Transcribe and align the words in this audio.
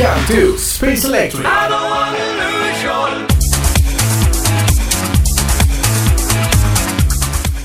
Welcome 0.00 0.26
to 0.28 0.56
Space 0.56 1.06
Electric. 1.06 1.44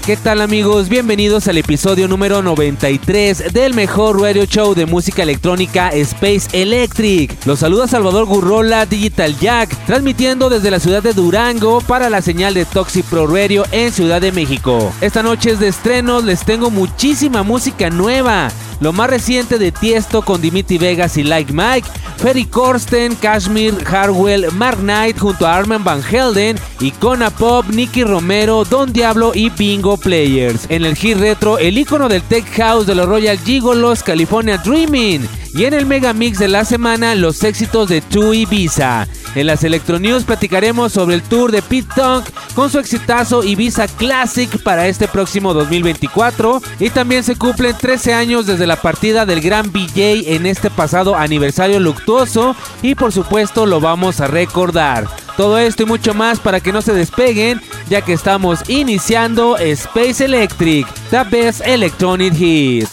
¿Qué 0.05 0.17
tal 0.17 0.41
amigos? 0.41 0.89
Bienvenidos 0.89 1.47
al 1.47 1.57
episodio 1.57 2.09
número 2.09 2.41
93 2.41 3.53
del 3.53 3.73
mejor 3.73 4.19
radio 4.19 4.43
show 4.43 4.75
de 4.75 4.85
música 4.85 5.23
electrónica 5.23 5.89
Space 5.89 6.49
Electric. 6.51 7.45
Los 7.45 7.59
saluda 7.59 7.87
Salvador 7.87 8.25
Gurrola 8.25 8.85
Digital 8.85 9.39
Jack, 9.39 9.73
transmitiendo 9.85 10.49
desde 10.49 10.71
la 10.71 10.81
ciudad 10.81 11.01
de 11.01 11.13
Durango 11.13 11.79
para 11.79 12.09
la 12.09 12.21
señal 12.21 12.53
de 12.53 12.65
Toxic 12.65 13.05
Pro 13.05 13.27
Radio 13.27 13.63
en 13.71 13.93
Ciudad 13.93 14.19
de 14.19 14.33
México. 14.33 14.91
Esta 14.99 15.23
noche 15.23 15.51
es 15.51 15.59
de 15.59 15.69
estrenos, 15.69 16.25
les 16.25 16.43
tengo 16.43 16.69
muchísima 16.69 17.43
música 17.43 17.89
nueva. 17.89 18.49
Lo 18.79 18.93
más 18.93 19.09
reciente 19.09 19.57
de 19.57 19.71
Tiesto 19.71 20.21
con 20.21 20.41
Dimitri 20.41 20.77
Vegas 20.77 21.17
y 21.17 21.23
Like 21.23 21.53
Mike, 21.53 21.87
Ferry 22.17 22.45
Corsten, 22.45 23.15
Kashmir, 23.15 23.75
Harwell, 23.87 24.51
Mark 24.53 24.79
Knight 24.79 25.17
junto 25.17 25.45
a 25.45 25.55
Armin 25.55 25.83
Van 25.83 26.01
Helden, 26.03 26.57
Icona 26.79 27.29
Pop, 27.29 27.65
Nicky 27.69 28.03
Romero, 28.03 28.65
Don 28.65 28.91
Diablo 28.91 29.31
y 29.33 29.49
Bingo 29.49 29.97
Players. 29.97 30.65
En 30.69 30.85
el 30.85 30.95
hit 30.95 31.17
retro, 31.17 31.57
el 31.57 31.77
icono 31.77 32.09
del 32.09 32.21
Tech 32.23 32.45
House 32.57 32.85
de 32.85 32.95
los 32.95 33.07
Royal 33.07 33.37
Gigolos, 33.37 34.03
California 34.03 34.57
Dreaming. 34.57 35.27
Y 35.55 35.63
en 35.63 35.73
el 35.73 35.85
Mega 35.85 36.11
Mix 36.11 36.37
de 36.37 36.49
la 36.49 36.65
semana, 36.65 37.15
los 37.15 37.41
éxitos 37.41 37.87
de 37.87 38.01
Tu 38.01 38.33
Ibiza. 38.33 39.07
En 39.35 39.47
las 39.47 39.63
Electronews 39.63 40.25
platicaremos 40.25 40.91
sobre 40.91 41.15
el 41.15 41.21
tour 41.21 41.49
de 41.49 41.61
Pete 41.61 41.87
Tong 41.95 42.23
con 42.55 42.69
su 42.69 42.77
exitazo 42.77 43.41
Ibiza 43.41 43.87
Classic 43.87 44.49
para 44.63 44.87
este 44.87 45.07
próximo 45.07 45.53
2024. 45.53 46.61
Y 46.79 46.89
también 46.89 47.23
se 47.23 47.37
cumplen 47.37 47.73
13 47.77 48.13
años 48.13 48.47
desde 48.47 48.64
la 48.67 48.81
partida 48.81 49.25
del 49.25 49.41
gran 49.41 49.71
BJ 49.71 50.35
en 50.35 50.45
este 50.45 50.69
pasado 50.69 51.15
aniversario 51.15 51.79
luctuoso. 51.79 52.55
Y 52.81 52.95
por 52.95 53.11
supuesto 53.11 53.65
lo 53.65 53.79
vamos 53.79 54.21
a 54.21 54.27
recordar. 54.27 55.07
Todo 55.37 55.57
esto 55.57 55.83
y 55.83 55.85
mucho 55.85 56.13
más 56.13 56.39
para 56.39 56.59
que 56.59 56.71
no 56.71 56.81
se 56.81 56.93
despeguen, 56.93 57.61
ya 57.89 58.01
que 58.01 58.13
estamos 58.13 58.69
iniciando 58.69 59.57
Space 59.57 60.23
Electric, 60.23 60.87
the 61.09 61.23
best 61.29 61.61
electronic 61.65 62.33
hits. 62.39 62.91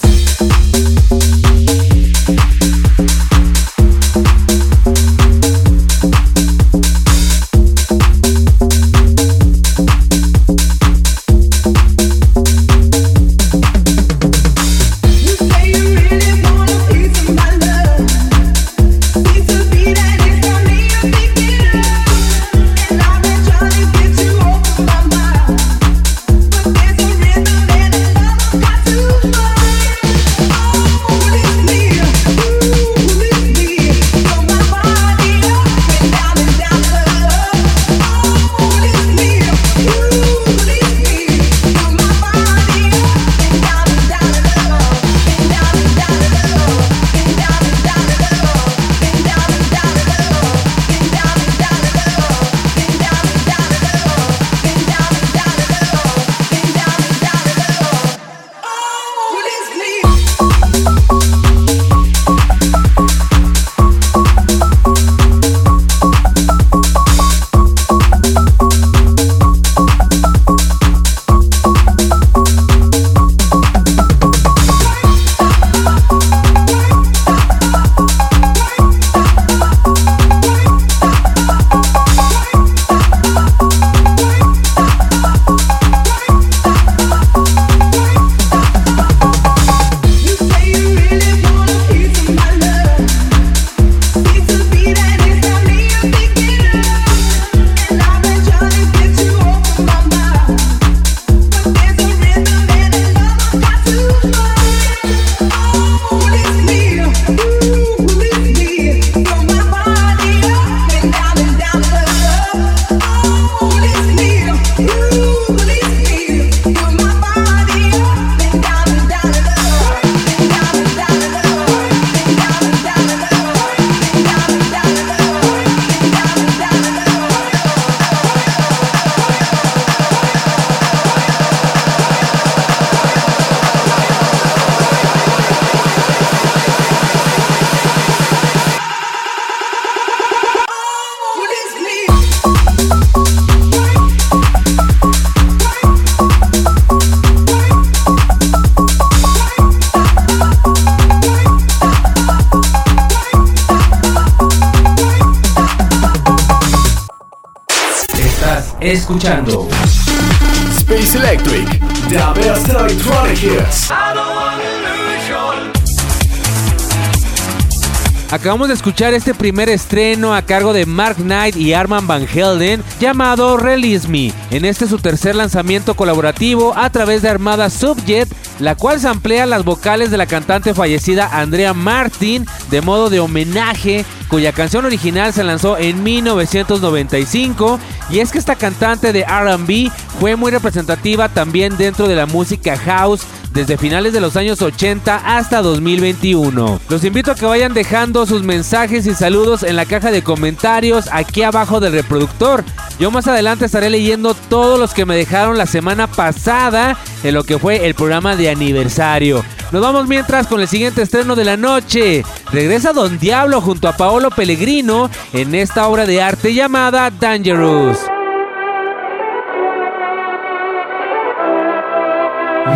Acabamos 168.42 168.66
de 168.66 168.74
escuchar 168.74 169.14
este 169.14 169.34
primer 169.34 169.68
estreno 169.68 170.34
a 170.34 170.42
cargo 170.42 170.72
de 170.72 170.84
Mark 170.84 171.14
Knight 171.18 171.54
y 171.54 171.74
Arman 171.74 172.08
Van 172.08 172.26
Helden 172.26 172.82
llamado 172.98 173.56
Release 173.56 174.08
Me. 174.08 174.32
En 174.50 174.64
este 174.64 174.88
su 174.88 174.98
tercer 174.98 175.36
lanzamiento 175.36 175.94
colaborativo 175.94 176.76
a 176.76 176.90
través 176.90 177.22
de 177.22 177.28
Armada 177.28 177.70
Subjet, 177.70 178.28
la 178.58 178.74
cual 178.74 178.98
se 178.98 179.06
amplía 179.06 179.46
las 179.46 179.64
vocales 179.64 180.10
de 180.10 180.16
la 180.16 180.26
cantante 180.26 180.74
fallecida 180.74 181.28
Andrea 181.40 181.72
Martin 181.72 182.44
de 182.68 182.80
modo 182.80 183.10
de 183.10 183.20
homenaje, 183.20 184.04
cuya 184.32 184.52
canción 184.52 184.86
original 184.86 185.34
se 185.34 185.44
lanzó 185.44 185.76
en 185.76 186.02
1995. 186.02 187.78
Y 188.08 188.20
es 188.20 188.32
que 188.32 188.38
esta 188.38 188.56
cantante 188.56 189.12
de 189.12 189.24
RB 189.24 189.92
fue 190.18 190.36
muy 190.36 190.50
representativa 190.50 191.28
también 191.28 191.76
dentro 191.76 192.08
de 192.08 192.16
la 192.16 192.24
música 192.24 192.78
house 192.78 193.26
desde 193.52 193.76
finales 193.76 194.14
de 194.14 194.22
los 194.22 194.34
años 194.36 194.62
80 194.62 195.36
hasta 195.36 195.60
2021. 195.60 196.80
Los 196.88 197.04
invito 197.04 197.30
a 197.30 197.34
que 197.34 197.44
vayan 197.44 197.74
dejando 197.74 198.24
sus 198.24 198.42
mensajes 198.42 199.06
y 199.06 199.12
saludos 199.12 199.64
en 199.64 199.76
la 199.76 199.84
caja 199.84 200.10
de 200.10 200.22
comentarios 200.22 201.10
aquí 201.12 201.42
abajo 201.42 201.78
del 201.78 201.92
reproductor. 201.92 202.64
Yo 202.98 203.10
más 203.10 203.28
adelante 203.28 203.66
estaré 203.66 203.90
leyendo 203.90 204.32
todos 204.32 204.80
los 204.80 204.94
que 204.94 205.04
me 205.04 205.14
dejaron 205.14 205.58
la 205.58 205.66
semana 205.66 206.06
pasada 206.06 206.96
en 207.22 207.34
lo 207.34 207.44
que 207.44 207.58
fue 207.58 207.86
el 207.86 207.94
programa 207.94 208.34
de 208.34 208.48
aniversario. 208.48 209.44
Nos 209.72 209.80
vamos 209.80 210.06
mientras 210.06 210.46
con 210.46 210.60
el 210.60 210.68
siguiente 210.68 211.00
estreno 211.00 211.34
de 211.34 211.46
la 211.46 211.56
noche. 211.56 212.22
Regresa 212.52 212.92
Don 212.92 213.18
Diablo 213.18 213.62
junto 213.62 213.88
a 213.88 213.96
Paolo 213.96 214.30
Pellegrino 214.30 215.10
en 215.32 215.54
esta 215.54 215.88
obra 215.88 216.04
de 216.04 216.20
arte 216.20 216.52
llamada 216.52 217.10
Dangerous. 217.10 217.98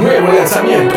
Nuevo 0.01 0.33
lanzamiento. 0.33 0.97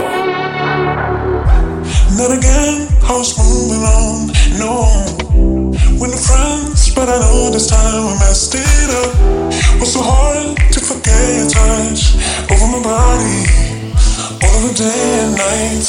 Not 2.17 2.31
again, 2.31 2.87
I 3.03 3.11
was 3.11 3.37
moving 3.37 3.83
on, 3.83 4.31
no. 4.57 4.87
When 5.99 6.11
the 6.11 6.17
friends, 6.17 6.93
but 6.95 7.09
I 7.09 7.19
know 7.19 7.51
this 7.51 7.67
time 7.67 8.07
I 8.07 8.17
messed 8.19 8.55
it 8.55 8.89
up. 9.03 9.11
Was 9.81 9.91
so 9.91 10.01
hard 10.01 10.55
to 10.71 10.79
forget 10.79 11.35
your 11.35 11.49
touch 11.49 12.15
over 12.51 12.67
my 12.67 12.81
body, 12.83 13.68
over 14.43 14.73
day 14.73 15.09
and 15.23 15.35
night. 15.35 15.87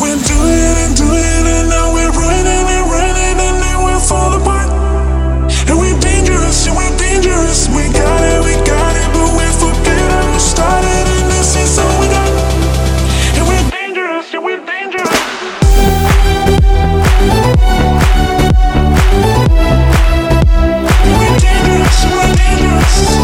We're 0.00 0.16
doing 0.16 0.74
and 0.84 0.96
doing, 0.96 1.44
and 1.44 1.68
now 1.68 1.92
we're 1.92 2.10
running 2.10 2.66
and 2.68 2.86
running, 2.90 3.36
and 3.36 3.56
then 3.60 3.76
we'll 3.84 4.00
fall 4.00 4.32
apart. 4.40 4.70
And 5.68 5.78
we're 5.78 5.98
dangerous, 6.00 6.66
and 6.66 6.76
we're 6.76 6.96
dangerous. 6.96 7.68
We 7.68 7.84
got 7.92 8.20
it, 8.24 8.40
we 8.44 8.54
got 8.64 8.92
it, 8.96 9.08
but 9.12 9.30
we 9.36 9.46
forget 9.60 10.00
how 10.12 10.32
we 10.32 10.38
started, 10.38 11.04
and 11.16 11.30
this 11.30 11.56
is 11.56 11.78
all 11.78 12.00
we 12.00 12.08
got. 12.08 12.30
And 13.36 13.44
we're 13.48 13.68
dangerous, 13.70 14.32
and 14.32 14.44
we're 14.44 14.64
dangerous. 14.64 15.20
We're 21.20 21.38
dangerous, 21.38 21.98
we're 22.08 22.34
dangerous. 22.34 23.23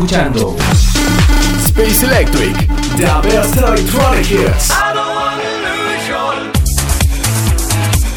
escuchando 0.00 0.56
Space 1.66 2.06
Electric. 2.06 2.56
The 2.96 3.28
best 3.28 3.56
electronic 3.56 4.30
hits. 4.30 4.72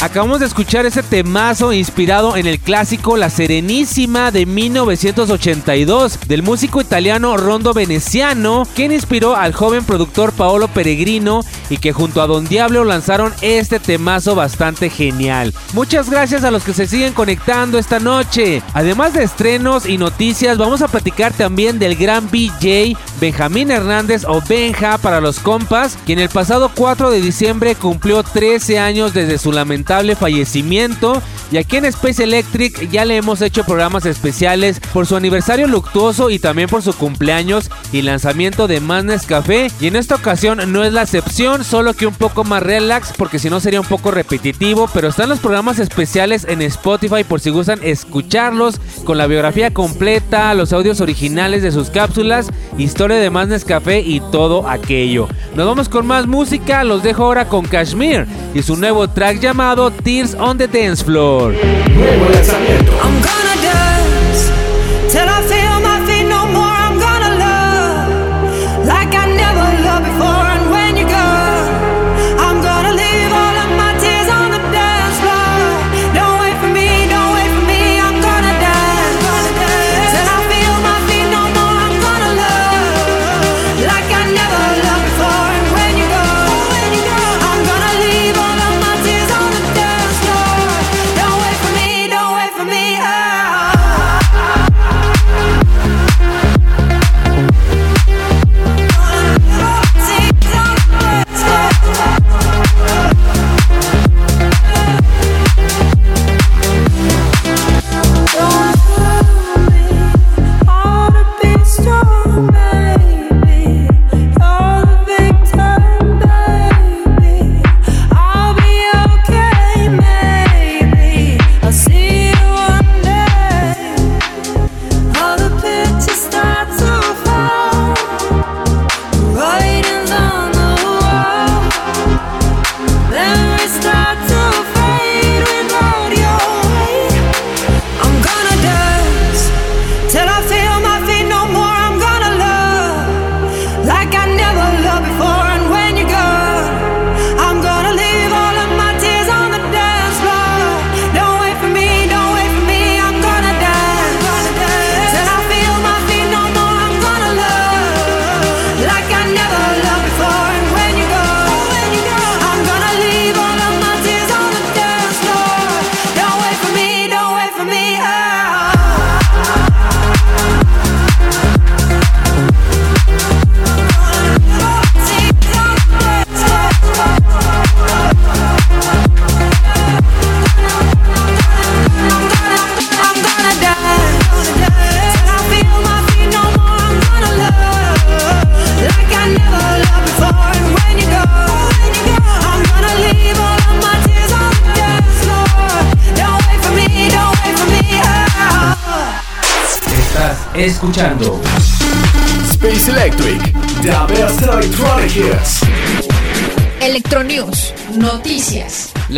Acabamos 0.04 0.42
de 0.42 0.46
escuchar 0.48 0.86
ese 0.86 1.02
temazo 1.02 1.72
inspirado 1.72 2.36
en 2.36 2.46
el 2.46 2.60
clásico 2.60 3.16
La 3.16 3.30
Serenísima 3.30 4.32
de 4.32 4.46
1982 4.46 6.20
del 6.28 6.44
músico 6.44 6.82
italiano 6.82 7.38
Rondo 7.38 7.74
Veneciano, 7.74 8.68
quien 8.76 8.92
inspiró 8.92 9.38
al 9.38 9.54
joven 9.54 9.86
productor 9.86 10.34
Paolo 10.34 10.68
Peregrino 10.68 11.46
y 11.74 11.78
que 11.78 11.92
junto 11.92 12.22
a 12.22 12.28
Don 12.28 12.46
Diablo 12.46 12.84
lanzaron 12.84 13.34
este 13.42 13.80
temazo 13.80 14.36
bastante 14.36 14.92
genial. 14.92 15.56
Muchas 15.74 16.08
gracias 16.08 16.44
a 16.44 16.52
los 16.52 16.64
que 16.64 16.72
se 16.72 16.86
siguen 16.86 17.14
conectando 17.14 17.80
esta 17.80 18.00
noche. 18.00 18.62
Además 18.76 19.16
de 19.16 19.24
estrenos 19.24 19.88
y 19.88 19.98
noticias, 19.98 20.60
vamos 20.60 20.84
a 20.84 20.88
platicar 20.88 21.34
también 21.34 21.80
del 21.80 21.96
gran 21.96 22.30
BJ 22.30 22.96
Benjamín 23.20 23.72
Hernández 23.72 24.24
o 24.28 24.42
Benja 24.48 25.00
para 25.00 25.20
los 25.20 25.40
compas, 25.40 25.98
quien 26.06 26.20
el 26.20 26.30
pasado 26.30 26.70
4 26.76 27.10
de 27.10 27.22
diciembre 27.22 27.74
cumplió 27.74 28.22
13 28.22 28.78
años 28.78 29.14
desde 29.14 29.40
su 29.40 29.52
lamentable 29.52 30.16
fallecimiento 30.16 31.22
y 31.52 31.58
aquí 31.58 31.78
en 31.78 31.86
Space 31.86 32.24
Electric 32.24 32.90
ya 32.90 33.06
le 33.06 33.16
hemos 33.16 33.42
hecho 33.42 33.64
programas 33.64 34.06
especiales 34.06 34.80
por 34.92 35.06
su 35.06 35.16
aniversario 35.16 35.68
luctuoso 35.68 36.30
y 36.30 36.40
también 36.40 36.68
por 36.68 36.82
su 36.82 36.94
cumpleaños 36.94 37.70
y 37.92 38.02
lanzamiento 38.02 38.68
de 38.68 38.82
Madness 38.82 39.26
Café 39.26 39.72
y 39.80 39.88
en 39.88 39.96
esta 39.96 40.16
ocasión 40.16 40.60
no 40.72 40.84
es 40.84 40.94
la 40.94 41.04
excepción, 41.04 41.63
solo 41.64 41.94
que 41.94 42.08
un 42.08 42.14
poco 42.14 42.44
más 42.44 42.64
relax 42.64 43.14
porque 43.18 43.40
si 43.40 43.50
no 43.50 43.60
sería 43.60 43.82
un 43.82 43.88
poco 43.88 44.12
repetitivo, 44.12 44.90
pero 44.94 45.08
están 45.08 45.30
los 45.30 45.40
programas 45.40 45.80
especiales 45.80 46.46
en 46.48 46.62
Spotify 46.62 47.24
por 47.24 47.40
si 47.40 47.50
gustan 47.50 47.80
escucharlos 47.84 48.80
con 49.04 49.18
la 49.18 49.28
biografía 49.28 49.74
completa, 49.74 50.54
los 50.54 50.74
audios 50.74 51.02
originales 51.02 51.62
de 51.62 51.72
sus 51.72 51.90
cápsulas, 51.90 52.50
historia 52.78 53.18
de 53.18 53.30
Madness 53.30 53.66
Café 53.66 54.00
y 54.00 54.20
todo 54.32 54.68
aquello. 54.68 55.28
Nos 55.56 55.66
vamos 55.66 55.90
con 55.90 56.06
más 56.06 56.28
música, 56.28 56.84
los 56.84 57.04
dejo 57.04 57.24
ahora 57.24 57.48
con 57.48 57.66
Kashmir 57.66 58.26
y 58.54 58.62
su 58.62 58.76
nuevo 58.76 59.08
track 59.08 59.40
llamado 59.40 59.92
Tears 59.92 60.36
on 60.36 60.58
the 60.58 60.68
Dance 60.68 61.04
Floor. 61.04 61.54
Nuevo 61.54 62.30
lanzamiento. 62.30 62.92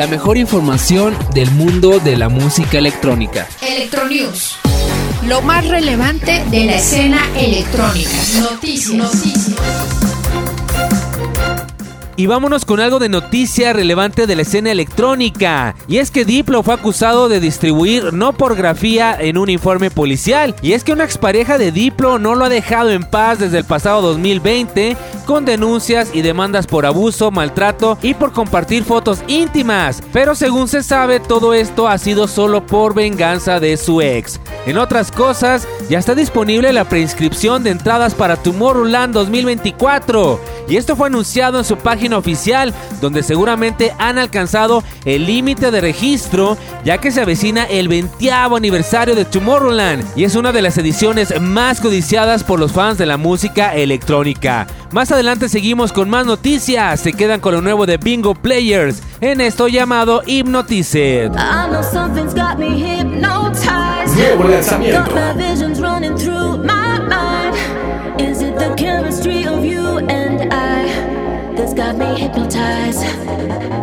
La 0.06 0.12
mejor 0.12 0.38
información 0.38 1.18
del 1.34 1.50
mundo 1.50 1.98
de 1.98 2.16
la 2.16 2.30
música 2.30 2.78
electrónica. 2.78 3.48
Electronews, 3.60 4.56
lo 5.28 5.42
más 5.42 5.68
relevante 5.68 6.46
de 6.52 6.66
la 6.66 6.76
escena 6.76 7.28
electrónica. 7.36 8.12
Noticias. 8.40 8.94
noticias. 8.94 9.95
Y 12.18 12.28
vámonos 12.28 12.64
con 12.64 12.80
algo 12.80 13.00
de 13.00 13.10
noticia 13.10 13.74
relevante 13.74 14.26
de 14.26 14.38
la 14.38 14.44
escena 14.44 14.72
electrónica. 14.72 15.76
Y 15.90 15.98
es 15.98 16.12
que 16.12 16.24
Diplo 16.24 16.64
fue 16.64 16.74
acusado 16.74 17.28
de 17.28 17.42
distribuir 17.42 18.14
no 18.14 18.32
pornografía 18.32 19.18
en 19.20 19.38
un 19.38 19.50
informe 19.50 19.92
policial. 19.92 20.56
Y 20.62 20.72
es 20.74 20.86
que 20.86 20.94
una 20.94 21.04
expareja 21.04 21.58
de 21.58 21.74
Diplo 21.74 22.18
no 22.18 22.36
lo 22.36 22.46
ha 22.46 22.50
dejado 22.50 22.92
en 22.92 23.04
paz 23.04 23.40
desde 23.40 23.58
el 23.58 23.66
pasado 23.66 24.02
2020 24.02 24.96
con 25.26 25.44
denuncias 25.44 26.12
y 26.14 26.22
demandas 26.22 26.68
por 26.68 26.86
abuso, 26.86 27.32
maltrato 27.32 27.98
y 28.02 28.14
por 28.14 28.32
compartir 28.32 28.86
fotos 28.86 29.22
íntimas. 29.28 30.02
Pero 30.14 30.36
según 30.36 30.70
se 30.70 30.84
sabe, 30.84 31.20
todo 31.20 31.54
esto 31.54 31.90
ha 31.90 31.98
sido 31.98 32.28
solo 32.28 32.66
por 32.66 32.94
venganza 32.94 33.60
de 33.60 33.76
su 33.76 34.02
ex. 34.02 34.40
En 34.66 34.78
otras 34.78 35.12
cosas, 35.12 35.68
ya 35.90 36.00
está 36.00 36.16
disponible 36.16 36.72
la 36.72 36.86
preinscripción 36.86 37.64
de 37.64 37.72
entradas 37.72 38.16
para 38.16 38.38
Tomorrowland 38.38 39.14
2024. 39.14 40.40
Y 40.68 40.78
esto 40.78 40.96
fue 40.96 41.08
anunciado 41.08 41.60
en 41.60 41.66
su 41.66 41.78
página 41.78 42.05
oficial, 42.14 42.74
donde 43.02 43.24
seguramente 43.24 43.94
han 43.98 44.18
alcanzado 44.18 44.84
el 45.06 45.26
límite 45.26 45.72
de 45.72 45.82
registro, 45.82 46.58
ya 46.84 46.98
que 47.00 47.12
se 47.12 47.22
avecina 47.22 47.64
el 47.64 47.88
20 47.88 48.32
aniversario 48.32 49.16
de 49.16 49.26
Tomorrowland 49.26 50.06
y 50.16 50.24
es 50.24 50.36
una 50.36 50.52
de 50.52 50.62
las 50.62 50.78
ediciones 50.78 51.34
más 51.42 51.80
codiciadas 51.80 52.44
por 52.44 52.60
los 52.60 52.72
fans 52.72 52.98
de 52.98 53.06
la 53.06 53.18
música 53.18 53.74
electrónica. 53.76 54.68
Más 54.92 55.12
adelante 55.12 55.50
seguimos 55.50 55.92
con 55.92 56.10
más 56.10 56.26
noticias, 56.26 57.00
se 57.00 57.14
quedan 57.14 57.40
con 57.40 57.54
lo 57.54 57.62
nuevo 57.62 57.86
de 57.86 57.98
Bingo 57.98 58.36
Players 58.36 59.02
en 59.22 59.42
esto 59.42 59.68
llamado 59.68 60.22
Hypnotized. 60.26 61.32
Nuevo 64.16 64.48
lanzamiento. 64.48 65.04
got 68.86 69.75
me 71.98 72.20
hypnotized. 72.20 73.75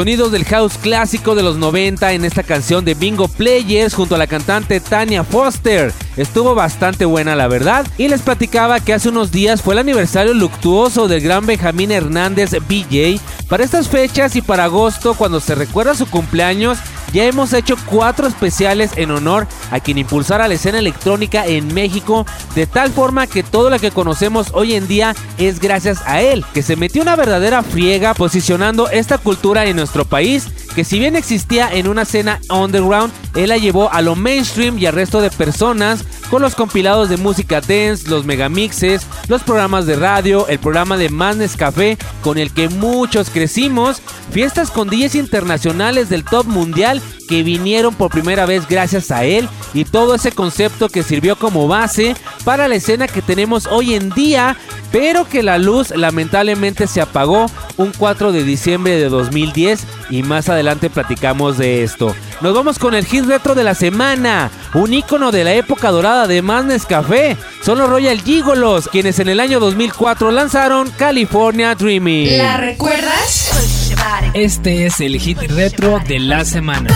Sonidos 0.00 0.32
del 0.32 0.46
house 0.46 0.78
clásico 0.78 1.34
de 1.34 1.42
los 1.42 1.58
90 1.58 2.14
en 2.14 2.24
esta 2.24 2.42
canción 2.42 2.86
de 2.86 2.94
Bingo 2.94 3.28
Players 3.28 3.92
junto 3.92 4.14
a 4.14 4.18
la 4.18 4.26
cantante 4.26 4.80
Tania 4.80 5.24
Foster. 5.24 5.92
Estuvo 6.16 6.54
bastante 6.54 7.04
buena 7.04 7.36
la 7.36 7.48
verdad 7.48 7.86
y 7.98 8.08
les 8.08 8.22
platicaba 8.22 8.80
que 8.80 8.94
hace 8.94 9.10
unos 9.10 9.30
días 9.30 9.60
fue 9.60 9.74
el 9.74 9.80
aniversario 9.80 10.32
luctuoso 10.32 11.06
del 11.06 11.20
gran 11.20 11.44
Benjamín 11.44 11.90
Hernández 11.90 12.52
BJ. 12.66 13.20
Para 13.46 13.62
estas 13.62 13.88
fechas 13.88 14.36
y 14.36 14.40
para 14.40 14.64
agosto 14.64 15.12
cuando 15.12 15.38
se 15.38 15.54
recuerda 15.54 15.94
su 15.94 16.06
cumpleaños 16.08 16.78
ya 17.12 17.24
hemos 17.24 17.52
hecho 17.52 17.76
cuatro 17.86 18.26
especiales 18.26 18.92
en 18.96 19.10
honor 19.10 19.46
a 19.70 19.80
quien 19.80 19.98
impulsara 19.98 20.48
la 20.48 20.54
escena 20.54 20.78
electrónica 20.78 21.46
en 21.46 21.72
México, 21.72 22.26
de 22.54 22.66
tal 22.66 22.90
forma 22.90 23.26
que 23.26 23.42
todo 23.42 23.70
lo 23.70 23.78
que 23.78 23.90
conocemos 23.90 24.48
hoy 24.52 24.74
en 24.74 24.88
día 24.88 25.14
es 25.38 25.60
gracias 25.60 26.02
a 26.06 26.20
él, 26.20 26.44
que 26.54 26.62
se 26.62 26.76
metió 26.76 27.02
una 27.02 27.16
verdadera 27.16 27.62
friega 27.62 28.14
posicionando 28.14 28.88
esta 28.90 29.18
cultura 29.18 29.66
en 29.66 29.76
nuestro 29.76 30.04
país, 30.04 30.48
que 30.74 30.84
si 30.84 30.98
bien 30.98 31.16
existía 31.16 31.68
en 31.72 31.88
una 31.88 32.02
escena 32.02 32.40
underground, 32.48 33.12
él 33.34 33.48
la 33.48 33.58
llevó 33.58 33.90
a 33.92 34.02
lo 34.02 34.16
mainstream 34.16 34.78
y 34.78 34.86
al 34.86 34.94
resto 34.94 35.20
de 35.20 35.30
personas 35.30 36.04
con 36.30 36.42
los 36.42 36.54
compilados 36.54 37.08
de 37.08 37.16
música 37.16 37.60
dance, 37.60 38.08
los 38.08 38.24
megamixes, 38.24 39.06
los 39.28 39.42
programas 39.42 39.86
de 39.86 39.96
radio, 39.96 40.46
el 40.48 40.58
programa 40.58 40.96
de 40.96 41.08
Madness 41.08 41.56
Café 41.56 41.98
con 42.22 42.38
el 42.38 42.52
que 42.52 42.68
muchos 42.68 43.30
crecimos, 43.30 44.00
fiestas 44.30 44.70
con 44.70 44.88
DJs 44.88 45.16
internacionales 45.16 46.08
del 46.08 46.24
top 46.24 46.46
mundial 46.46 47.02
que 47.28 47.42
vinieron 47.42 47.94
por 47.94 48.10
primera 48.10 48.44
vez 48.44 48.66
gracias 48.68 49.10
a 49.10 49.24
él 49.24 49.48
y 49.72 49.84
todo 49.84 50.16
ese 50.16 50.32
concepto 50.32 50.88
que 50.88 51.04
sirvió 51.04 51.36
como 51.36 51.68
base 51.68 52.16
para 52.44 52.66
la 52.66 52.74
escena 52.74 53.06
que 53.06 53.22
tenemos 53.22 53.66
hoy 53.66 53.94
en 53.94 54.10
día, 54.10 54.56
pero 54.90 55.28
que 55.28 55.42
la 55.42 55.58
luz 55.58 55.90
lamentablemente 55.90 56.88
se 56.88 57.00
apagó 57.00 57.46
un 57.76 57.92
4 57.96 58.32
de 58.32 58.42
diciembre 58.42 58.96
de 58.96 59.08
2010 59.08 59.86
y 60.10 60.22
más 60.24 60.48
adelante 60.48 60.90
platicamos 60.90 61.56
de 61.56 61.84
esto. 61.84 62.14
Nos 62.40 62.52
vamos 62.52 62.78
con 62.78 62.94
el 62.94 63.06
hit 63.06 63.24
retro 63.26 63.54
de 63.54 63.64
la 63.64 63.74
semana, 63.74 64.50
un 64.74 64.92
icono 64.92 65.30
de 65.30 65.44
la 65.44 65.54
época 65.54 65.90
dorada 65.90 66.19
de 66.26 66.42
Madness 66.42 66.86
Café. 66.86 67.36
Son 67.64 67.78
los 67.78 67.88
Royal 67.88 68.20
Gigolos, 68.22 68.88
quienes 68.88 69.18
en 69.18 69.28
el 69.28 69.40
año 69.40 69.60
2004 69.60 70.30
lanzaron 70.30 70.90
California 70.96 71.74
Dreaming. 71.74 72.38
¿La 72.38 72.56
recuerdas? 72.56 73.92
Este 74.34 74.86
es 74.86 75.00
el 75.00 75.18
hit 75.18 75.38
retro 75.50 76.00
de 76.06 76.18
la 76.18 76.44
semana. 76.44 76.90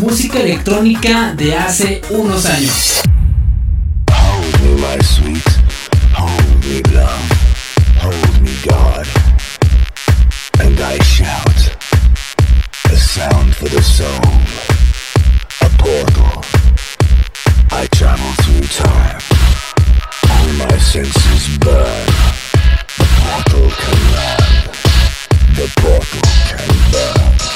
Música 0.00 0.40
electrónica 0.40 1.32
de 1.34 1.56
hace 1.56 2.02
unos 2.10 2.46
años. 2.46 3.02
Hold 4.10 4.60
me, 4.62 4.96
my 4.96 5.04
sweet. 5.04 5.44
Hold 6.16 6.64
me, 6.64 6.82
love. 6.94 7.18
Hold 8.02 8.42
me, 8.42 8.50
God. 8.64 9.06
And 10.60 10.78
I 10.80 10.98
shout. 11.04 11.76
A 12.84 12.96
sound 12.96 13.54
for 13.54 13.68
the 13.68 13.82
soul. 13.82 14.45
Travel 17.92 18.32
through 18.42 18.66
time. 18.68 19.20
All 20.28 20.52
my 20.58 20.78
senses 20.78 21.58
burn. 21.58 22.06
The 22.98 23.06
portal 23.18 23.70
can 23.70 23.98
run. 24.12 24.36
The 25.54 25.72
portal 25.80 26.20
can 26.48 26.68
burn. 26.92 27.55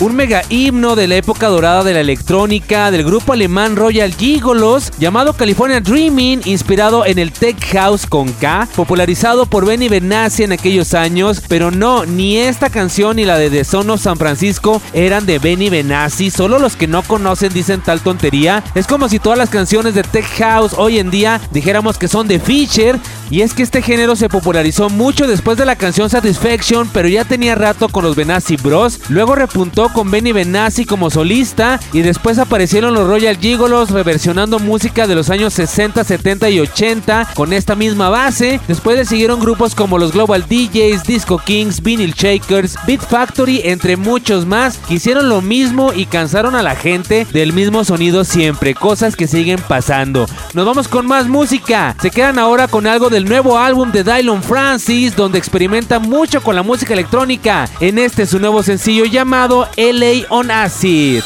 Un 0.00 0.14
mega 0.14 0.42
himno 0.48 0.94
de 0.94 1.08
la 1.08 1.16
época 1.16 1.48
dorada 1.48 1.82
de 1.82 1.92
la 1.92 1.98
electrónica 1.98 2.92
del 2.92 3.02
grupo 3.02 3.32
alemán 3.32 3.74
Royal 3.74 4.14
Gigolos 4.14 4.92
llamado 5.00 5.32
California 5.32 5.80
Dreaming, 5.80 6.42
inspirado 6.44 7.04
en 7.04 7.18
el 7.18 7.32
Tech 7.32 7.58
House 7.72 8.06
con 8.06 8.32
K, 8.34 8.68
popularizado 8.76 9.46
por 9.46 9.66
Benny 9.66 9.88
Benassi 9.88 10.44
en 10.44 10.52
aquellos 10.52 10.94
años, 10.94 11.42
pero 11.48 11.72
no, 11.72 12.06
ni 12.06 12.36
esta 12.36 12.70
canción 12.70 13.16
ni 13.16 13.24
la 13.24 13.38
de 13.38 13.50
The 13.50 13.64
Son 13.64 13.90
of 13.90 14.00
San 14.00 14.18
Francisco 14.18 14.80
eran 14.92 15.26
de 15.26 15.40
Benny 15.40 15.68
Benassi, 15.68 16.30
solo 16.30 16.60
los 16.60 16.76
que 16.76 16.86
no 16.86 17.02
conocen 17.02 17.52
dicen 17.52 17.80
tal 17.80 18.00
tontería. 18.00 18.62
Es 18.76 18.86
como 18.86 19.08
si 19.08 19.18
todas 19.18 19.36
las 19.36 19.50
canciones 19.50 19.94
de 19.94 20.04
Tech 20.04 20.26
House 20.38 20.76
hoy 20.78 21.00
en 21.00 21.10
día 21.10 21.40
dijéramos 21.50 21.98
que 21.98 22.06
son 22.06 22.28
de 22.28 22.38
Fisher, 22.38 23.00
y 23.30 23.42
es 23.42 23.52
que 23.52 23.62
este 23.64 23.82
género 23.82 24.14
se 24.14 24.28
popularizó 24.28 24.88
mucho 24.88 25.26
después 25.26 25.58
de 25.58 25.66
la 25.66 25.76
canción 25.76 26.08
Satisfaction, 26.08 26.88
pero 26.92 27.08
ya 27.08 27.24
tenía 27.24 27.56
rato 27.56 27.88
con 27.88 28.04
los 28.04 28.16
Benassi 28.16 28.56
Bros. 28.56 29.00
Luego 29.08 29.34
repuntó 29.34 29.87
con 29.92 30.10
Benny 30.10 30.32
Benassi 30.32 30.84
como 30.84 31.10
solista 31.10 31.80
y 31.92 32.02
después 32.02 32.38
aparecieron 32.38 32.94
los 32.94 33.06
Royal 33.06 33.36
Gigolos 33.36 33.90
reversionando 33.90 34.58
música 34.58 35.06
de 35.06 35.14
los 35.14 35.30
años 35.30 35.54
60, 35.54 36.04
70 36.04 36.50
y 36.50 36.60
80 36.60 37.28
con 37.34 37.52
esta 37.52 37.74
misma 37.74 38.08
base. 38.08 38.60
Después 38.68 38.96
le 38.96 39.04
siguieron 39.04 39.40
grupos 39.40 39.74
como 39.74 39.98
los 39.98 40.12
Global 40.12 40.44
DJs, 40.48 41.04
Disco 41.04 41.38
Kings, 41.38 41.82
Vinyl 41.82 42.14
Shakers, 42.14 42.76
Beat 42.86 43.00
Factory, 43.00 43.62
entre 43.64 43.96
muchos 43.96 44.46
más, 44.46 44.78
que 44.78 44.94
hicieron 44.94 45.28
lo 45.28 45.40
mismo 45.40 45.92
y 45.92 46.06
cansaron 46.06 46.54
a 46.54 46.62
la 46.62 46.76
gente 46.76 47.26
del 47.32 47.52
mismo 47.52 47.84
sonido 47.84 48.24
siempre, 48.24 48.74
cosas 48.74 49.16
que 49.16 49.26
siguen 49.26 49.60
pasando. 49.68 50.26
Nos 50.54 50.66
vamos 50.66 50.88
con 50.88 51.06
más 51.06 51.28
música. 51.28 51.96
Se 52.00 52.10
quedan 52.10 52.38
ahora 52.38 52.68
con 52.68 52.86
algo 52.86 53.10
del 53.10 53.24
nuevo 53.24 53.58
álbum 53.58 53.92
de 53.92 54.04
Dylon 54.04 54.42
Francis, 54.42 55.16
donde 55.16 55.38
experimenta 55.38 55.98
mucho 55.98 56.42
con 56.42 56.56
la 56.56 56.62
música 56.62 56.94
electrónica. 56.94 57.68
En 57.80 57.98
este 57.98 58.26
su 58.26 58.38
nuevo 58.38 58.62
sencillo 58.62 59.04
llamado 59.04 59.68
LA 59.80 60.26
on 60.30 60.50
Acid. 60.50 61.22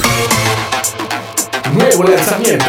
Nuevo 1.72 2.02
lanzamiento. 2.02 2.66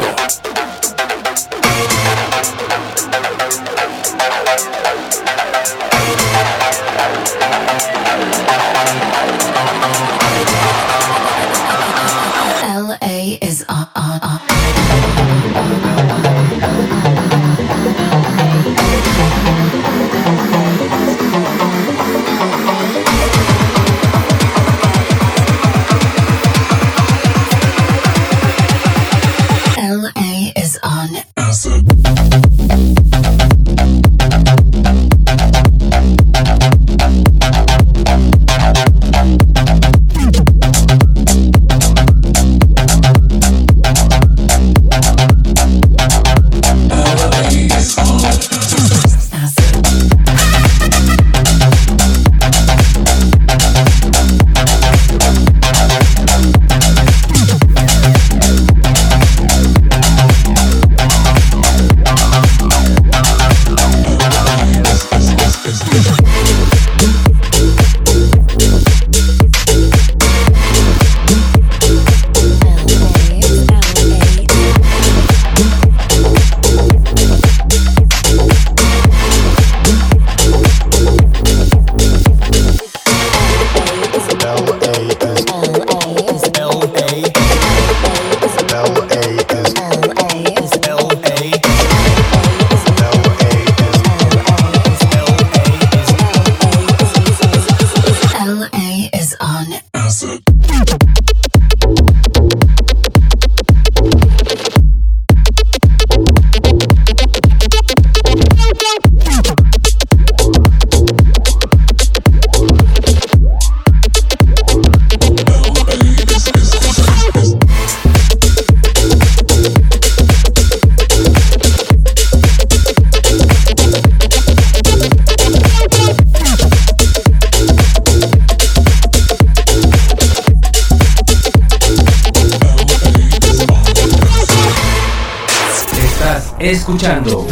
Escuchando 136.93 137.47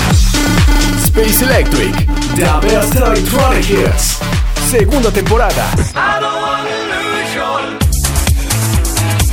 Space 1.04 1.44
Electric, 1.44 1.96
The 2.36 2.68
Best 2.68 2.96
Electronic 2.96 3.70
Hits. 3.70 4.20
Segunda 4.70 5.10
temporada. 5.12 5.68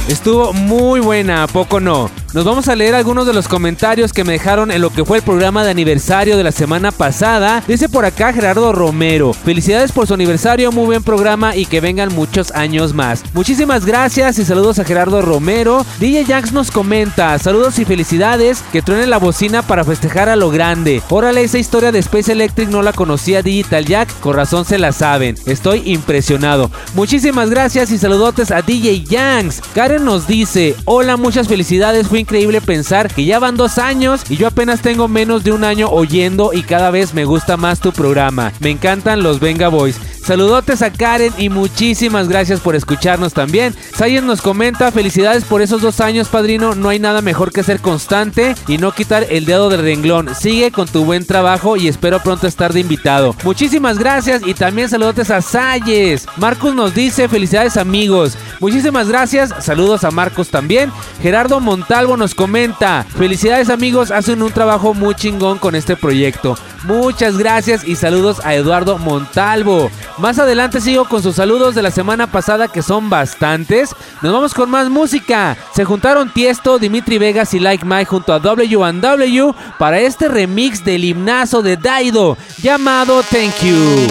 Estuvo 0.08 0.52
muy 0.54 1.00
buena, 1.00 1.42
¿a 1.42 1.46
poco 1.46 1.78
no? 1.78 2.10
Nos 2.34 2.44
vamos 2.44 2.68
a 2.68 2.76
leer 2.76 2.94
algunos 2.94 3.26
de 3.26 3.32
los 3.32 3.48
comentarios 3.48 4.12
que 4.12 4.22
me 4.22 4.34
dejaron 4.34 4.70
en 4.70 4.82
lo 4.82 4.90
que 4.90 5.02
fue 5.02 5.16
el 5.16 5.22
programa 5.22 5.64
de 5.64 5.70
aniversario 5.70 6.36
de 6.36 6.44
la 6.44 6.52
semana 6.52 6.92
pasada. 6.92 7.62
Dice 7.66 7.88
por 7.88 8.04
acá 8.04 8.34
Gerardo 8.34 8.70
Romero. 8.72 9.32
Felicidades 9.32 9.92
por 9.92 10.06
su 10.06 10.12
aniversario, 10.12 10.70
muy 10.70 10.84
buen 10.84 11.02
programa 11.02 11.56
y 11.56 11.64
que 11.64 11.80
vengan 11.80 12.14
muchos 12.14 12.50
años 12.50 12.92
más. 12.92 13.24
Muchísimas 13.32 13.86
gracias 13.86 14.38
y 14.38 14.44
saludos 14.44 14.78
a 14.78 14.84
Gerardo 14.84 15.22
Romero. 15.22 15.86
DJ 16.00 16.26
Jax 16.26 16.52
nos 16.52 16.70
comenta, 16.70 17.38
saludos 17.38 17.78
y 17.78 17.86
felicidades, 17.86 18.62
que 18.72 18.82
truene 18.82 19.06
la 19.06 19.16
bocina 19.16 19.62
para 19.62 19.84
festejar 19.84 20.28
a 20.28 20.36
lo 20.36 20.50
grande. 20.50 21.00
Órale, 21.08 21.42
esa 21.42 21.58
historia 21.58 21.92
de 21.92 22.00
Space 22.00 22.30
Electric 22.30 22.68
no 22.68 22.82
la 22.82 22.92
conocía 22.92 23.40
Digital 23.40 23.86
Jack, 23.86 24.20
con 24.20 24.36
razón 24.36 24.66
se 24.66 24.78
la 24.78 24.92
saben. 24.92 25.34
Estoy 25.46 25.90
impresionado. 25.90 26.70
Muchísimas 26.94 27.48
gracias 27.48 27.90
y 27.90 27.96
saludotes 27.96 28.50
a 28.50 28.60
DJ 28.60 29.04
Yanks. 29.04 29.62
Karen 29.74 30.04
nos 30.04 30.26
dice, 30.26 30.76
hola, 30.84 31.16
muchas 31.16 31.48
felicidades, 31.48 32.10
increíble 32.18 32.61
pensar 32.61 33.12
que 33.12 33.24
ya 33.24 33.38
van 33.38 33.57
dos 33.57 33.78
años 33.78 34.22
y 34.28 34.37
yo 34.37 34.46
apenas 34.46 34.81
tengo 34.81 35.09
menos 35.09 35.44
de 35.44 35.52
un 35.52 35.64
año 35.64 35.88
oyendo 35.88 36.52
y 36.52 36.62
cada 36.62 36.90
vez 36.90 37.14
me 37.14 37.24
gusta 37.24 37.57
más 37.57 37.81
tu 37.81 37.92
programa. 37.92 38.52
Me 38.61 38.70
encantan 38.70 39.22
los 39.22 39.40
Venga 39.40 39.68
Boys. 39.68 39.98
Saludotes 40.28 40.83
a 40.83 40.92
Karen 40.92 41.33
y 41.38 41.48
muchísimas 41.48 42.28
gracias 42.28 42.61
por 42.61 42.76
escucharnos 42.76 43.33
también. 43.33 43.74
Sayen 43.96 44.26
nos 44.26 44.42
comenta, 44.42 44.92
felicidades 44.92 45.44
por 45.44 45.62
esos 45.62 45.81
dos 45.81 46.00
años, 46.00 46.28
padrino. 46.28 46.74
No 46.74 46.90
hay 46.90 46.98
nada 46.98 47.22
mejor 47.22 47.50
que 47.50 47.62
ser 47.62 47.81
constante 47.81 48.54
y 48.66 48.76
no 48.76 48.92
quitar 48.92 49.26
el 49.31 49.46
dedo 49.46 49.70
del 49.70 49.81
renglón. 49.81 50.35
Sigue 50.35 50.70
con 50.70 50.87
tu 50.87 51.07
buen 51.07 51.24
trabajo 51.24 51.78
y 51.78 51.88
espero 51.88 52.22
pronto 52.22 52.46
estar 52.46 52.74
de 52.74 52.81
invitado. 52.81 53.35
Muchísimas 53.42 53.98
gracias 53.98 54.42
y 54.46 54.52
también 54.52 54.90
saludotes 54.90 55.31
a 55.31 55.40
Sayes. 55.40 56.26
Marcus 56.37 56.74
nos 56.74 56.94
dice, 56.94 57.28
felicidades 57.28 57.76
amigos. 57.76 58.37
Muchísimas 58.61 59.09
gracias, 59.09 59.54
saludos 59.61 60.04
a 60.04 60.11
Marcos 60.11 60.48
también. 60.48 60.92
Gerardo 61.22 61.61
Montalvo 61.61 62.07
nos 62.16 62.34
comenta, 62.34 63.04
felicidades 63.16 63.70
amigos, 63.70 64.10
hacen 64.10 64.42
un 64.42 64.52
trabajo 64.52 64.94
muy 64.94 65.14
chingón 65.14 65.58
con 65.58 65.74
este 65.74 65.96
proyecto. 65.96 66.56
Muchas 66.84 67.36
gracias 67.36 67.86
y 67.86 67.96
saludos 67.96 68.40
a 68.44 68.54
Eduardo 68.54 68.98
Montalvo. 68.98 69.90
Más 70.18 70.38
adelante 70.38 70.80
sigo 70.80 71.04
con 71.04 71.22
sus 71.22 71.36
saludos 71.36 71.74
de 71.74 71.82
la 71.82 71.90
semana 71.90 72.26
pasada 72.26 72.68
que 72.68 72.82
son 72.82 73.10
bastantes. 73.10 73.94
Nos 74.22 74.32
vamos 74.32 74.54
con 74.54 74.70
más 74.70 74.88
música. 74.88 75.56
Se 75.74 75.84
juntaron 75.84 76.32
Tiesto, 76.32 76.78
Dimitri 76.78 77.18
Vegas 77.18 77.52
y 77.54 77.60
Like 77.60 77.84
Mike 77.84 78.06
junto 78.06 78.32
a 78.32 78.38
W&W 78.38 79.54
para 79.78 80.00
este 80.00 80.28
remix 80.28 80.84
del 80.84 81.04
himnazo 81.04 81.62
de 81.62 81.76
Daido 81.76 82.38
llamado 82.62 83.22
Thank 83.22 83.62
You. 83.62 84.06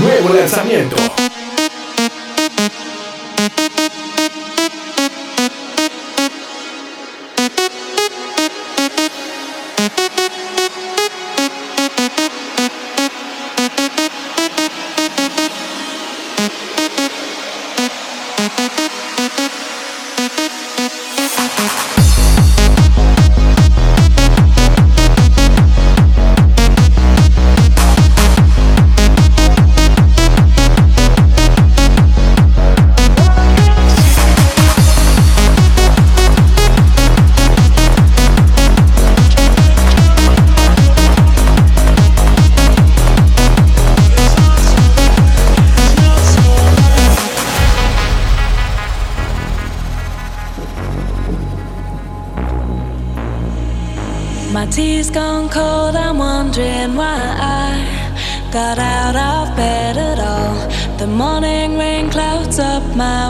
Nuevo 0.00 0.34
lanzamiento. 0.34 0.96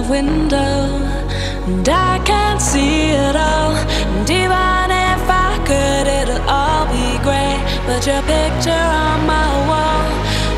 Window, 0.09 0.87
and 1.67 1.89
I 1.89 2.19
can't 2.25 2.61
see 2.61 3.11
it 3.11 3.37
all. 3.37 3.75
And 4.17 4.29
even 4.31 4.91
if 5.11 5.23
I 5.29 5.53
could, 5.69 6.07
it'll 6.07 6.49
all 6.49 6.87
be 6.87 7.19
grey. 7.23 7.57
But 7.87 8.07
your 8.07 8.23
picture 8.23 8.87
on 9.07 9.27
my 9.27 9.51
wall, 9.69 10.07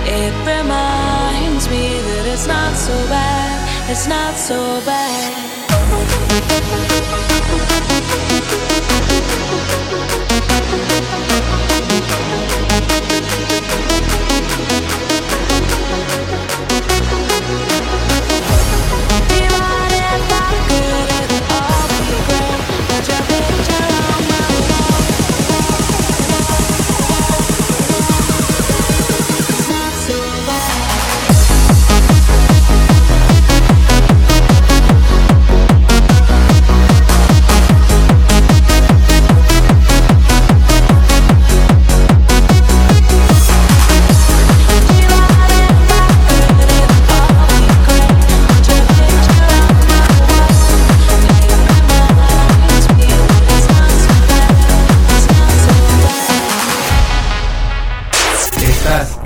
it 0.05 0.35
reminds 0.47 1.69
me 1.69 2.01
that 2.09 2.25
it's 2.33 2.47
not 2.47 2.75
so 2.77 2.97
bad, 3.09 3.91
it's 3.91 4.07
not 4.07 4.35
so 4.35 4.81
bad. 4.85 5.58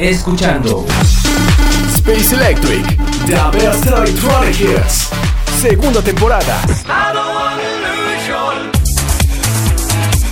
Escuchando 0.08 0.84
Space 1.94 2.34
Electric, 2.34 2.84
The 3.26 3.36
Best 3.52 3.86
Electronic 3.86 4.60
Hits. 4.60 5.10
Segunda 5.60 6.02
temporada. 6.02 6.60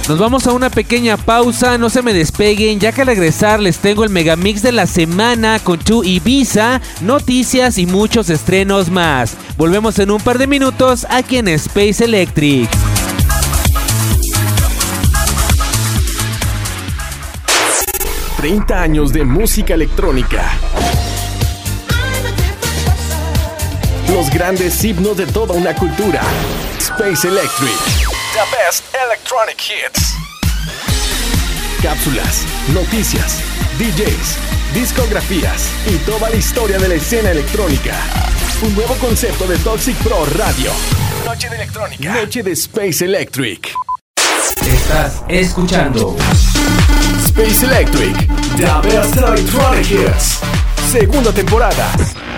Nos 0.09 0.18
vamos 0.18 0.46
a 0.48 0.52
una 0.52 0.70
pequeña 0.70 1.16
pausa, 1.16 1.78
no 1.78 1.88
se 1.88 2.02
me 2.02 2.12
despeguen, 2.12 2.80
ya 2.80 2.90
que 2.90 3.02
al 3.02 3.06
regresar 3.06 3.61
les 3.61 3.78
tengo 3.78 4.02
el 4.02 4.11
megamix 4.11 4.61
de 4.61 4.72
la 4.72 4.87
semana 4.87 5.61
con 5.61 5.78
Chu 5.78 6.02
Ibiza, 6.02 6.80
noticias 7.00 7.78
y 7.78 7.87
muchos 7.87 8.28
estrenos 8.28 8.90
más. 8.90 9.37
Volvemos 9.56 10.00
en 10.00 10.11
un 10.11 10.20
par 10.20 10.38
de 10.38 10.48
minutos 10.48 11.06
aquí 11.09 11.37
en 11.37 11.46
Space 11.46 12.04
Electric. 12.04 12.68
...30 18.40 18.72
años 18.72 19.12
de 19.12 19.22
música 19.22 19.74
electrónica. 19.74 20.50
Los 24.09 24.31
grandes 24.31 24.83
himnos 24.83 25.18
de 25.18 25.26
toda 25.26 25.53
una 25.53 25.74
cultura. 25.74 26.22
Space 26.79 27.29
Electric. 27.29 27.76
The 28.33 28.57
best 28.57 28.83
electronic 28.94 29.61
hits. 29.61 30.14
Cápsulas, 31.83 32.46
noticias, 32.72 33.42
DJs, 33.79 34.38
discografías 34.72 35.68
y 35.87 35.98
toda 36.11 36.31
la 36.31 36.37
historia 36.37 36.79
de 36.79 36.88
la 36.88 36.94
escena 36.94 37.33
electrónica. 37.33 37.94
Un 38.62 38.74
nuevo 38.74 38.94
concepto 38.94 39.46
de 39.46 39.59
Toxic 39.59 39.96
Pro 39.96 40.24
Radio. 40.38 40.72
Noche 41.26 41.50
de 41.50 41.57
electrónica. 41.57 42.14
Noche 42.14 42.42
de 42.42 42.53
Space 42.53 43.05
Electric. 43.05 43.70
Estás 44.66 45.24
escuchando 45.29 46.16
Space 47.40 47.62
Electric. 47.62 48.12
The 48.59 48.81
best 48.83 49.16
electronic 49.16 49.87
hits. 49.87 50.42
Segunda 50.90 51.33
temporada. 51.33 52.29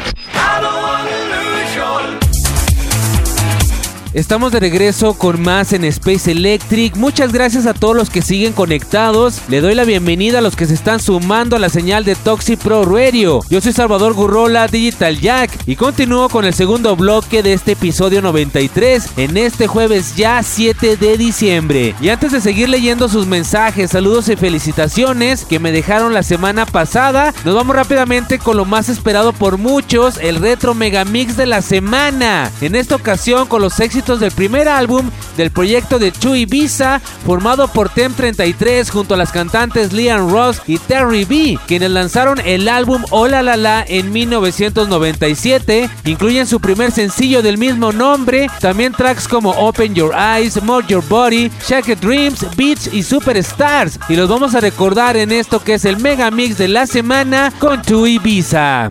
Estamos 4.14 4.52
de 4.52 4.60
regreso 4.60 5.14
con 5.14 5.40
más 5.40 5.72
en 5.72 5.84
Space 5.84 6.30
Electric. 6.30 6.96
Muchas 6.96 7.32
gracias 7.32 7.64
a 7.64 7.72
todos 7.72 7.96
los 7.96 8.10
que 8.10 8.20
siguen 8.20 8.52
conectados. 8.52 9.40
Le 9.48 9.62
doy 9.62 9.74
la 9.74 9.84
bienvenida 9.84 10.40
a 10.40 10.42
los 10.42 10.54
que 10.54 10.66
se 10.66 10.74
están 10.74 11.00
sumando 11.00 11.56
a 11.56 11.58
la 11.58 11.70
señal 11.70 12.04
de 12.04 12.14
Toxic 12.14 12.60
Pro 12.60 12.84
Radio. 12.84 13.40
Yo 13.48 13.62
soy 13.62 13.72
Salvador 13.72 14.12
Gurrola, 14.12 14.68
Digital 14.68 15.18
Jack, 15.18 15.50
y 15.64 15.76
continúo 15.76 16.28
con 16.28 16.44
el 16.44 16.52
segundo 16.52 16.94
bloque 16.94 17.42
de 17.42 17.54
este 17.54 17.72
episodio 17.72 18.20
93 18.20 19.12
en 19.16 19.38
este 19.38 19.66
jueves 19.66 20.14
ya 20.14 20.42
7 20.42 20.98
de 20.98 21.16
diciembre. 21.16 21.94
Y 22.02 22.10
antes 22.10 22.32
de 22.32 22.42
seguir 22.42 22.68
leyendo 22.68 23.08
sus 23.08 23.26
mensajes, 23.26 23.92
saludos 23.92 24.28
y 24.28 24.36
felicitaciones 24.36 25.46
que 25.46 25.58
me 25.58 25.72
dejaron 25.72 26.12
la 26.12 26.22
semana 26.22 26.66
pasada, 26.66 27.32
nos 27.46 27.54
vamos 27.54 27.74
rápidamente 27.74 28.38
con 28.38 28.58
lo 28.58 28.66
más 28.66 28.90
esperado 28.90 29.32
por 29.32 29.56
muchos, 29.56 30.18
el 30.18 30.36
Retro 30.36 30.74
Megamix 30.74 31.34
de 31.38 31.46
la 31.46 31.62
semana. 31.62 32.50
En 32.60 32.74
esta 32.74 32.96
ocasión 32.96 33.46
con 33.46 33.62
los 33.62 33.80
éxitos 33.80 34.01
del 34.02 34.32
primer 34.32 34.68
álbum 34.68 35.08
del 35.36 35.52
proyecto 35.52 36.00
de 36.00 36.10
Chu 36.10 36.34
Ibiza, 36.34 37.00
formado 37.24 37.68
por 37.68 37.88
Tem 37.88 38.12
33 38.12 38.90
junto 38.90 39.14
a 39.14 39.16
las 39.16 39.30
cantantes 39.30 39.92
Liam 39.92 40.28
Ross 40.28 40.60
y 40.66 40.78
Terry 40.78 41.24
B, 41.24 41.56
quienes 41.68 41.90
lanzaron 41.90 42.40
el 42.44 42.68
álbum 42.68 43.04
Hola 43.10 43.42
La 43.42 43.56
La 43.56 43.84
en 43.86 44.10
1997. 44.10 45.88
Incluyen 46.04 46.48
su 46.48 46.58
primer 46.58 46.90
sencillo 46.90 47.42
del 47.42 47.58
mismo 47.58 47.92
nombre, 47.92 48.48
también 48.60 48.92
tracks 48.92 49.28
como 49.28 49.50
Open 49.50 49.94
Your 49.94 50.12
Eyes, 50.12 50.60
More 50.62 50.84
Your 50.88 51.04
Body, 51.08 51.48
Shake 51.66 51.94
Dreams, 52.00 52.44
Beats 52.56 52.92
y 52.92 53.04
Superstars. 53.04 54.00
Y 54.08 54.16
los 54.16 54.28
vamos 54.28 54.56
a 54.56 54.60
recordar 54.60 55.16
en 55.16 55.30
esto 55.30 55.62
que 55.62 55.74
es 55.74 55.84
el 55.84 55.98
mega 55.98 56.32
mix 56.32 56.58
de 56.58 56.66
la 56.66 56.88
semana 56.88 57.52
con 57.60 57.80
Chu 57.82 58.04
Ibiza. 58.06 58.90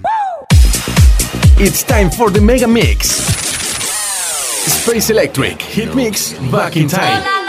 It's 1.60 1.84
time 1.84 2.10
for 2.10 2.32
the 2.32 2.40
mega 2.40 2.66
mix. 2.66 3.41
Space 4.70 5.10
Electric 5.10 5.60
Hit 5.62 5.96
Mix 5.96 6.34
Back 6.52 6.78
in 6.78 6.88
Time. 6.88 7.41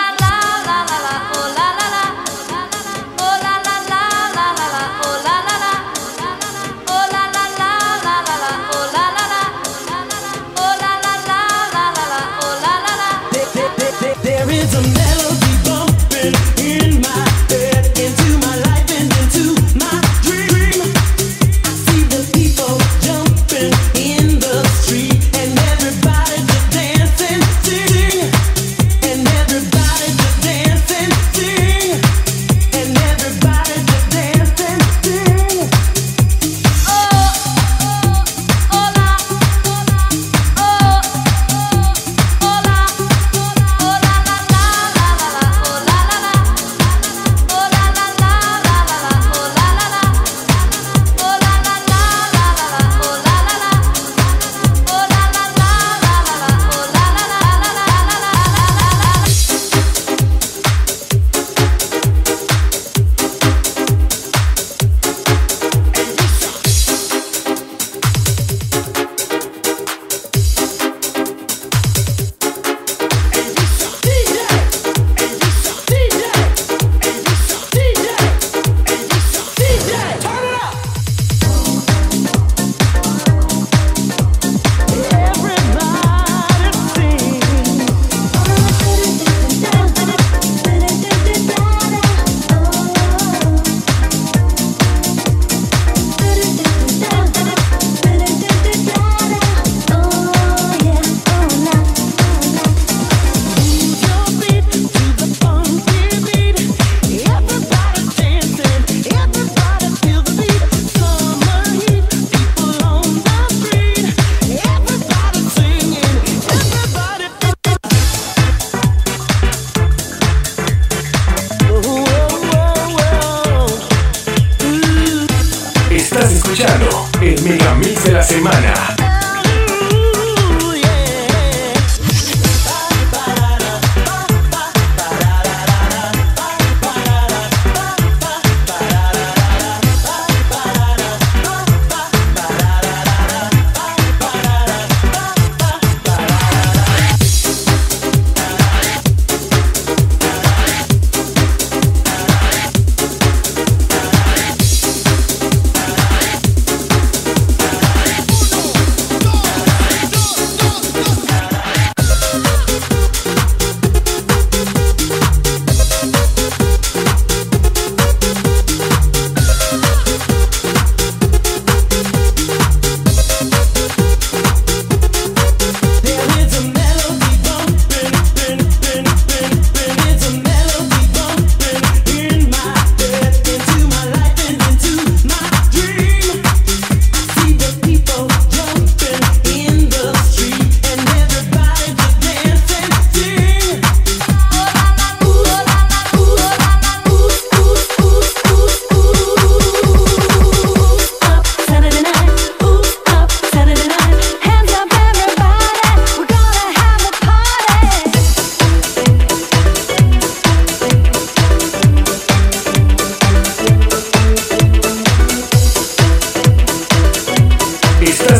De 128.04 128.12
la 128.12 128.22
semana. 128.22 128.91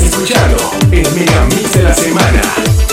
Estás 0.02 0.14
escuchando 0.14 0.56
el 0.90 1.12
mega 1.14 1.46
de 1.74 1.82
la 1.84 1.94
semana. 1.94 2.91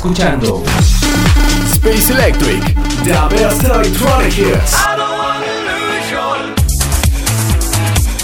Escuchando 0.00 0.62
Space 1.72 2.10
Electric, 2.10 2.74
the 3.04 3.36
best 3.36 3.62
electronic 3.64 4.32
hits. 4.32 4.74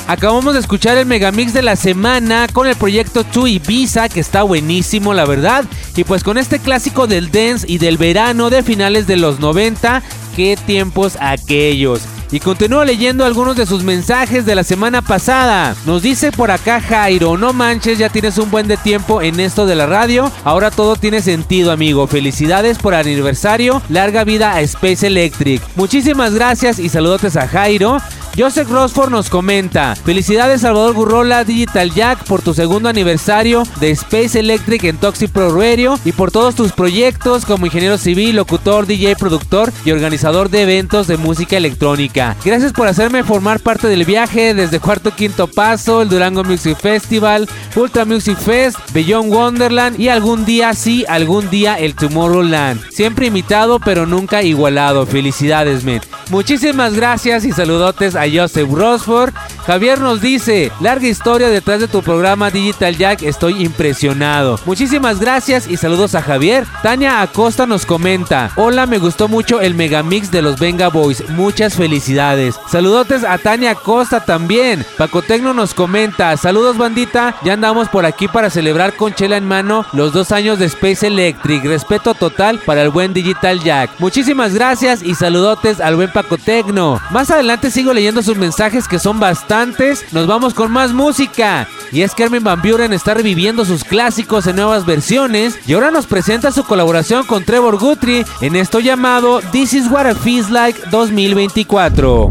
Acabamos 0.09 0.55
de 0.55 0.61
escuchar 0.61 0.97
el 0.97 1.05
megamix 1.05 1.53
de 1.53 1.61
la 1.61 1.77
semana 1.77 2.47
con 2.51 2.67
el 2.67 2.77
proyecto 2.77 3.25
2 3.31 3.49
Ibiza, 3.51 4.09
que 4.09 4.21
está 4.21 4.43
buenísimo, 4.43 5.13
la 5.13 5.27
verdad. 5.27 5.67
Y 5.95 6.05
pues 6.05 6.25
con 6.25 6.39
este 6.39 6.61
clásico 6.61 7.07
del 7.07 7.31
dance 7.31 7.67
y 7.69 7.77
del 7.77 7.99
verano 7.99 8.49
de 8.49 8.63
finales 8.63 9.07
de 9.07 9.17
los 9.17 9.39
90, 9.39 10.03
qué 10.35 10.57
tiempos 10.57 11.19
aquellos. 11.21 12.01
Y 12.31 12.41
continúo 12.41 12.85
leyendo 12.85 13.25
algunos 13.25 13.57
de 13.57 13.67
sus 13.67 13.85
mensajes 13.85 14.45
de 14.45 14.55
la 14.55 14.65
semana 14.65 15.03
pasada. 15.03 15.77
Nos 15.87 16.03
dice 16.03 16.33
por 16.33 16.51
acá 16.51 16.81
Jairo, 16.81 17.37
no 17.37 17.53
manches, 17.53 17.99
ya 17.99 18.09
tienes 18.09 18.39
un 18.39 18.51
buen 18.51 18.67
de 18.69 18.77
tiempo 18.77 19.23
en 19.23 19.39
esto 19.41 19.67
de 19.67 19.75
la 19.75 19.87
radio. 19.87 20.31
Ahora 20.45 20.71
todo 20.71 20.97
tiene 20.97 21.23
sentido, 21.23 21.73
amigo. 21.73 22.07
Felicidades 22.07 22.79
por 22.79 22.95
aniversario. 22.95 23.81
Larga 23.89 24.25
vida 24.25 24.53
a 24.53 24.61
Space 24.63 25.07
Electric. 25.07 25.63
Muchísimas 25.77 26.35
gracias 26.35 26.79
y 26.79 26.89
saludotes 26.89 27.37
a 27.37 27.47
Jairo. 27.47 27.99
Joseph 28.37 28.69
Rosford 28.69 29.11
nos 29.11 29.31
comenta, 29.31 29.95
felicidades 29.97 30.61
Salvador 30.61 30.93
Gurrola 30.93 31.43
Digital 31.43 31.91
Jack 31.95 32.25
por 32.25 32.43
tu 32.43 32.53
segundo 32.53 32.91
aniversario 32.91 33.63
de 33.81 33.91
Space 33.93 34.39
Electric 34.39 34.85
en 34.85 34.99
Toxic 34.99 35.31
Pro 35.31 35.57
Radio 35.57 35.99
y 36.05 36.13
por 36.13 36.31
todos 36.31 36.55
tus 36.55 36.73
proyectos 36.73 37.47
como 37.47 37.65
ingeniero 37.65 37.97
civil, 37.97 38.37
locutor, 38.37 38.87
DJ, 38.87 39.17
productor 39.17 39.73
y 39.87 39.91
organizador 39.91 40.51
de 40.51 40.63
eventos 40.63 41.07
de 41.07 41.17
música 41.17 41.57
electrónica. 41.57 42.37
Gracias 42.45 42.75
por 42.75 42.89
hacerme 42.89 43.25
formar 43.25 43.61
parte 43.61 43.89
del 43.89 44.05
viaje 44.05 44.53
desde 44.53 44.81
Cuarto 44.81 45.13
Quinto 45.13 45.47
Paso, 45.47 46.03
el 46.03 46.11
Durango 46.11 46.45
Music 46.45 46.77
Festival, 46.79 47.49
Ultra 47.75 48.05
Music 48.05 48.37
Fest, 48.37 48.79
Beyond 48.93 49.33
Wonderland 49.33 49.99
y 49.99 50.11
algún 50.11 50.45
día 50.45 50.75
sí, 50.75 51.07
algún 51.09 51.49
día 51.49 51.79
el 51.79 51.95
Tomorrowland. 51.95 52.87
Siempre 52.91 53.29
imitado 53.29 53.79
pero 53.79 54.05
nunca 54.05 54.43
igualado. 54.43 55.07
Felicidades, 55.07 55.85
men. 55.85 56.03
Muchísimas 56.29 56.95
gracias 56.95 57.45
y 57.47 57.53
saludotes 57.53 58.15
a 58.15 58.26
Joseph 58.33 58.71
Rosford. 58.71 59.35
Javier 59.67 60.01
nos 60.01 60.21
dice, 60.21 60.71
larga 60.81 61.09
historia 61.09 61.49
detrás 61.49 61.81
de 61.81 61.89
tu 61.89 62.01
programa 62.01 62.51
Digital 62.51 62.97
Jack, 62.97 63.23
estoy 63.23 63.65
impresionado. 63.65 64.61
Muchísimas 64.65 65.19
gracias 65.19 65.67
y 65.67 65.77
saludos 65.77 66.15
a 66.15 66.23
Javier. 66.23 66.67
Tania 66.83 67.21
Acosta 67.21 67.67
nos 67.67 67.85
comenta, 67.85 68.53
hola, 68.55 68.87
me 68.87 68.99
gustó 68.99 69.27
mucho 69.27 69.61
el 69.61 69.75
megamix 69.75 70.31
de 70.31 70.43
los 70.43 70.61
Venga 70.61 70.89
Boys, 70.89 71.29
muchas 71.31 71.75
felicidades. 71.75 72.55
Saludotes 72.71 73.25
a 73.25 73.39
Tania 73.39 73.73
Acosta 73.73 74.25
también. 74.25 74.85
Paco 74.97 75.23
Tecno 75.23 75.53
nos 75.53 75.75
comenta, 75.75 76.37
saludos 76.37 76.79
bandita, 76.79 77.35
ya 77.43 77.55
andamos 77.55 77.89
por 77.89 78.07
aquí 78.07 78.29
para 78.29 78.51
celebrar 78.51 78.95
con 78.95 79.15
chela 79.15 79.37
en 79.37 79.49
mano 79.49 79.85
los 79.93 80.13
dos 80.13 80.31
años 80.31 80.59
de 80.59 80.67
Space 80.67 81.07
Electric. 81.07 81.65
Respeto 81.65 82.15
total 82.15 82.61
para 82.61 82.83
el 82.83 82.91
buen 82.91 83.13
Digital 83.13 83.61
Jack. 83.63 83.91
Muchísimas 83.99 84.55
gracias 84.55 85.03
y 85.03 85.15
saludotes 85.15 85.81
al 85.81 85.97
buen 85.97 86.13
Paco 86.13 86.39
Tecno. 86.39 87.01
Más 87.11 87.31
adelante 87.31 87.71
sigo 87.71 87.93
leyendo 87.93 88.16
sus 88.23 88.37
mensajes 88.37 88.89
que 88.89 88.99
son 88.99 89.21
bastantes. 89.21 90.05
Nos 90.13 90.27
vamos 90.27 90.55
con 90.55 90.71
más 90.71 90.93
música. 90.93 91.69
Y 91.93 92.03
es 92.03 92.15
que 92.15 92.25
Armin 92.25 92.45
Van 92.45 92.61
Buren 92.63 92.93
está 92.93 93.15
reviviendo 93.15 93.65
sus 93.65 93.85
clásicos 93.85 94.47
en 94.47 94.57
nuevas 94.57 94.87
versiones 94.87 95.59
y 95.67 95.75
ahora 95.75 95.91
nos 95.91 96.07
presenta 96.07 96.53
su 96.53 96.65
colaboración 96.65 97.25
con 97.25 97.45
Trevor 97.45 97.79
Guthrie 97.79 98.25
en 98.41 98.57
esto 98.57 98.81
llamado 98.81 99.41
This 99.53 99.75
is 99.75 99.91
What 99.91 100.11
It 100.11 100.19
Feels 100.19 100.51
Like 100.51 100.81
2024. 100.91 102.29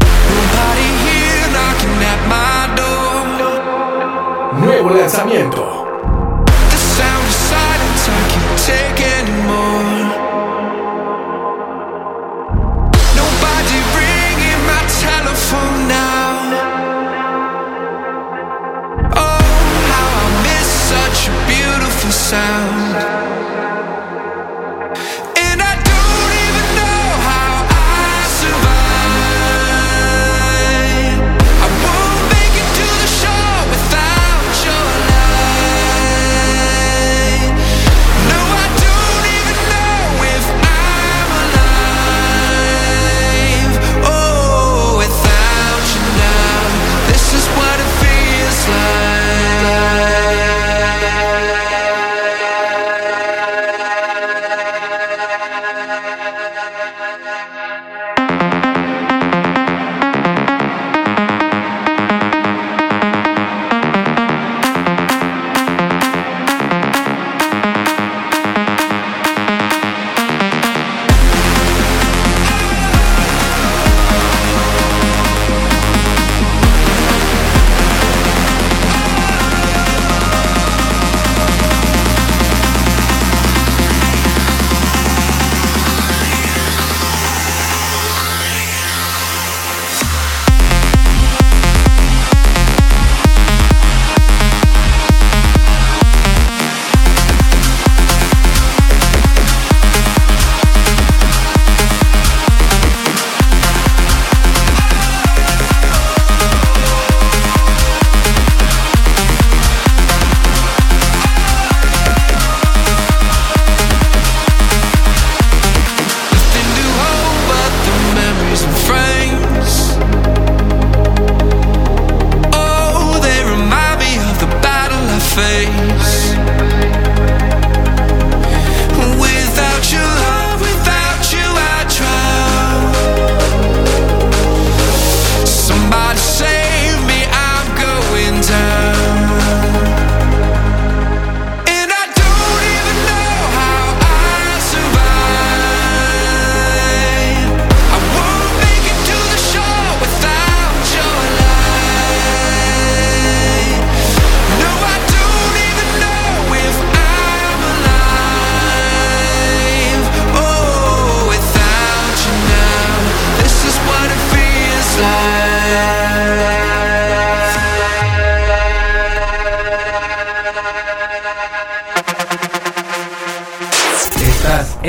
Nuevo 4.60 4.90
lanzamiento. 4.90 5.75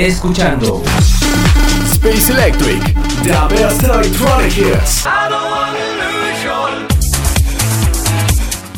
Escuchando 0.08 0.82
Space 1.92 2.32
Electric, 2.32 2.82
the 3.22 3.54
best 3.54 3.82
electronic 3.82 4.56
hits. 4.56 5.04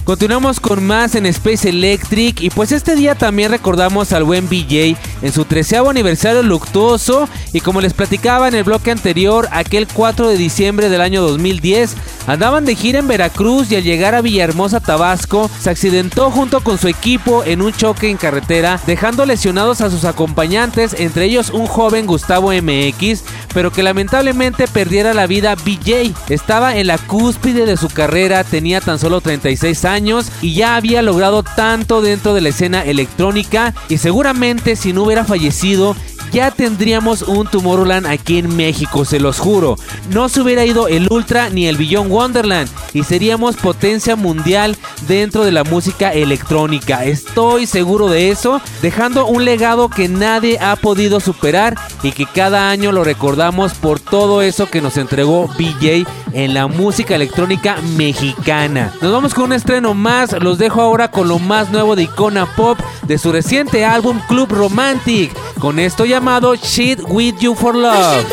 Continuamos 0.04 0.58
con 0.58 0.84
más 0.84 1.14
en 1.14 1.26
Space 1.26 1.68
Electric 1.68 2.40
y 2.40 2.50
pues 2.50 2.72
este 2.72 2.96
día 2.96 3.14
también 3.14 3.52
recordamos 3.52 4.12
al 4.12 4.24
buen 4.24 4.48
BJ 4.48 4.96
en 5.22 5.32
su 5.32 5.44
treceavo 5.44 5.90
aniversario 5.90 6.42
luctuoso 6.42 7.28
y 7.52 7.60
como 7.60 7.80
les 7.80 7.94
platicaba 7.94 8.48
en 8.48 8.54
el 8.54 8.64
bloque 8.64 8.90
anterior, 8.90 9.48
aquel 9.52 9.86
4 9.86 10.28
de 10.28 10.36
diciembre 10.36 10.88
del 10.88 11.00
año 11.00 11.22
2010 11.22 11.96
andaban 12.26 12.64
de 12.64 12.74
gira 12.76 12.98
en 12.98 13.08
Veracruz 13.08 13.70
y 13.70 13.76
al 13.76 13.82
llegar 13.82 14.14
a 14.14 14.20
Villahermosa, 14.20 14.80
Tabasco, 14.80 15.50
se 15.60 15.70
accidentó 15.70 16.30
junto 16.30 16.60
con 16.60 16.78
su 16.78 16.88
equipo 16.88 17.42
en 17.44 17.60
un 17.62 17.72
choque 17.72 18.08
en 18.08 18.16
carretera, 18.16 18.80
dejando 18.86 19.26
lesionados 19.26 19.80
a 19.80 19.90
sus 19.90 20.04
acompañantes, 20.04 20.94
entre 20.98 21.24
ellos 21.24 21.50
un 21.50 21.66
joven 21.66 22.06
Gustavo 22.06 22.52
MX, 22.52 23.24
pero 23.52 23.72
que 23.72 23.82
lamentablemente 23.82 24.68
perdiera 24.68 25.14
la 25.14 25.26
vida 25.26 25.54
BJ. 25.56 26.12
Estaba 26.28 26.76
en 26.76 26.86
la 26.86 26.98
cúspide 26.98 27.66
de 27.66 27.76
su 27.76 27.88
carrera, 27.88 28.44
tenía 28.44 28.80
tan 28.80 28.98
solo 28.98 29.20
36 29.20 29.84
años 29.84 30.30
y 30.40 30.54
ya 30.54 30.76
había 30.76 31.02
logrado 31.02 31.42
tanto 31.42 32.00
dentro 32.00 32.34
de 32.34 32.42
la 32.42 32.50
escena 32.50 32.84
electrónica 32.84 33.74
y 33.88 33.98
seguramente 33.98 34.76
si 34.76 34.92
no 34.92 35.09
hubiera 35.10 35.24
fallecido 35.24 35.96
ya 36.32 36.50
tendríamos 36.52 37.22
un 37.22 37.46
Tomorrowland 37.46 38.06
aquí 38.06 38.38
en 38.38 38.54
México, 38.54 39.04
se 39.04 39.18
los 39.18 39.38
juro. 39.38 39.76
No 40.10 40.28
se 40.28 40.40
hubiera 40.40 40.64
ido 40.64 40.86
el 40.86 41.08
Ultra 41.10 41.50
ni 41.50 41.66
el 41.66 41.76
Beyond 41.76 42.10
Wonderland 42.10 42.70
y 42.94 43.02
seríamos 43.02 43.56
potencia 43.56 44.14
mundial 44.14 44.76
dentro 45.08 45.44
de 45.44 45.50
la 45.50 45.64
música 45.64 46.12
electrónica. 46.12 47.04
Estoy 47.04 47.66
seguro 47.66 48.08
de 48.08 48.30
eso, 48.30 48.60
dejando 48.80 49.26
un 49.26 49.44
legado 49.44 49.88
que 49.88 50.08
nadie 50.08 50.58
ha 50.60 50.76
podido 50.76 51.18
superar 51.18 51.76
y 52.02 52.12
que 52.12 52.26
cada 52.26 52.70
año 52.70 52.92
lo 52.92 53.04
recordamos 53.04 53.74
por 53.74 54.00
todo 54.00 54.42
eso 54.42 54.68
que 54.70 54.80
nos 54.80 54.96
entregó 54.96 55.48
BJ 55.58 56.06
en 56.32 56.54
la 56.54 56.66
música 56.66 57.14
electrónica 57.14 57.76
mexicana. 57.96 58.92
Nos 59.00 59.12
vamos 59.12 59.34
con 59.34 59.44
un 59.44 59.52
estreno 59.52 59.94
más, 59.94 60.32
los 60.40 60.58
dejo 60.58 60.80
ahora 60.80 61.10
con 61.10 61.28
lo 61.28 61.38
más 61.38 61.70
nuevo 61.70 61.96
de 61.96 62.04
Icona 62.04 62.46
Pop 62.56 62.78
de 63.06 63.18
su 63.18 63.32
reciente 63.32 63.84
álbum 63.84 64.20
Club 64.28 64.50
Romantic, 64.50 65.32
con 65.58 65.78
esto 65.78 66.04
llamado 66.04 66.54
Shit 66.54 67.00
With 67.08 67.36
You 67.40 67.54
For 67.54 67.74
Love. 67.74 68.24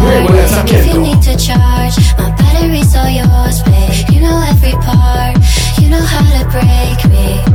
Nuevo 0.00 0.30
lanzamiento. 0.30 0.98
Letting 7.08 7.47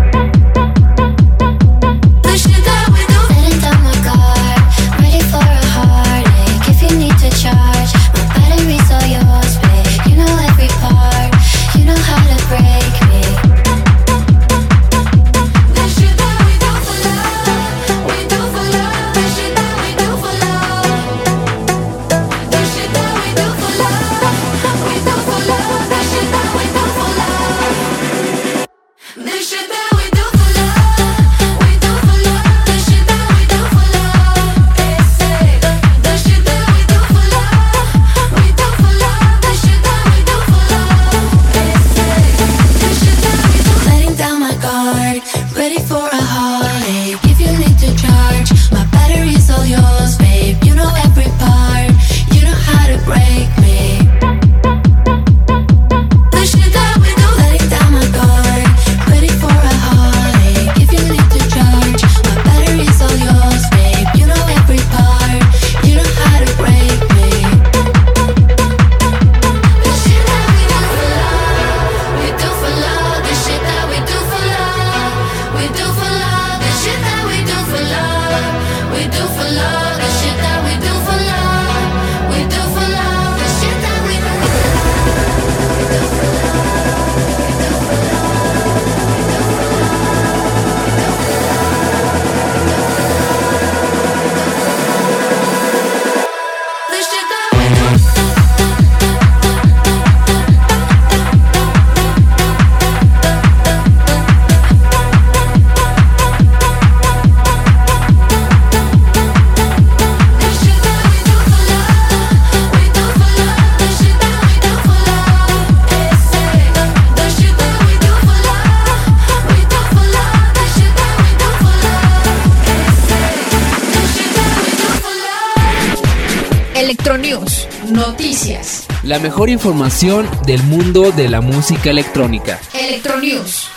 mejor 129.43 129.49
información 129.49 130.29
del 130.45 130.63
mundo 130.63 131.11
de 131.11 131.27
la 131.27 131.41
música 131.41 131.89
electrónica. 131.89 132.61
Electronews, 132.73 133.67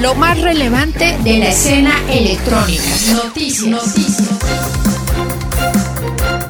lo 0.00 0.14
más 0.14 0.40
relevante 0.40 1.18
de 1.22 1.36
la 1.36 1.50
escena 1.50 1.92
electrónica. 2.10 2.82
Noticias, 3.12 3.66
noticias. 3.66 4.30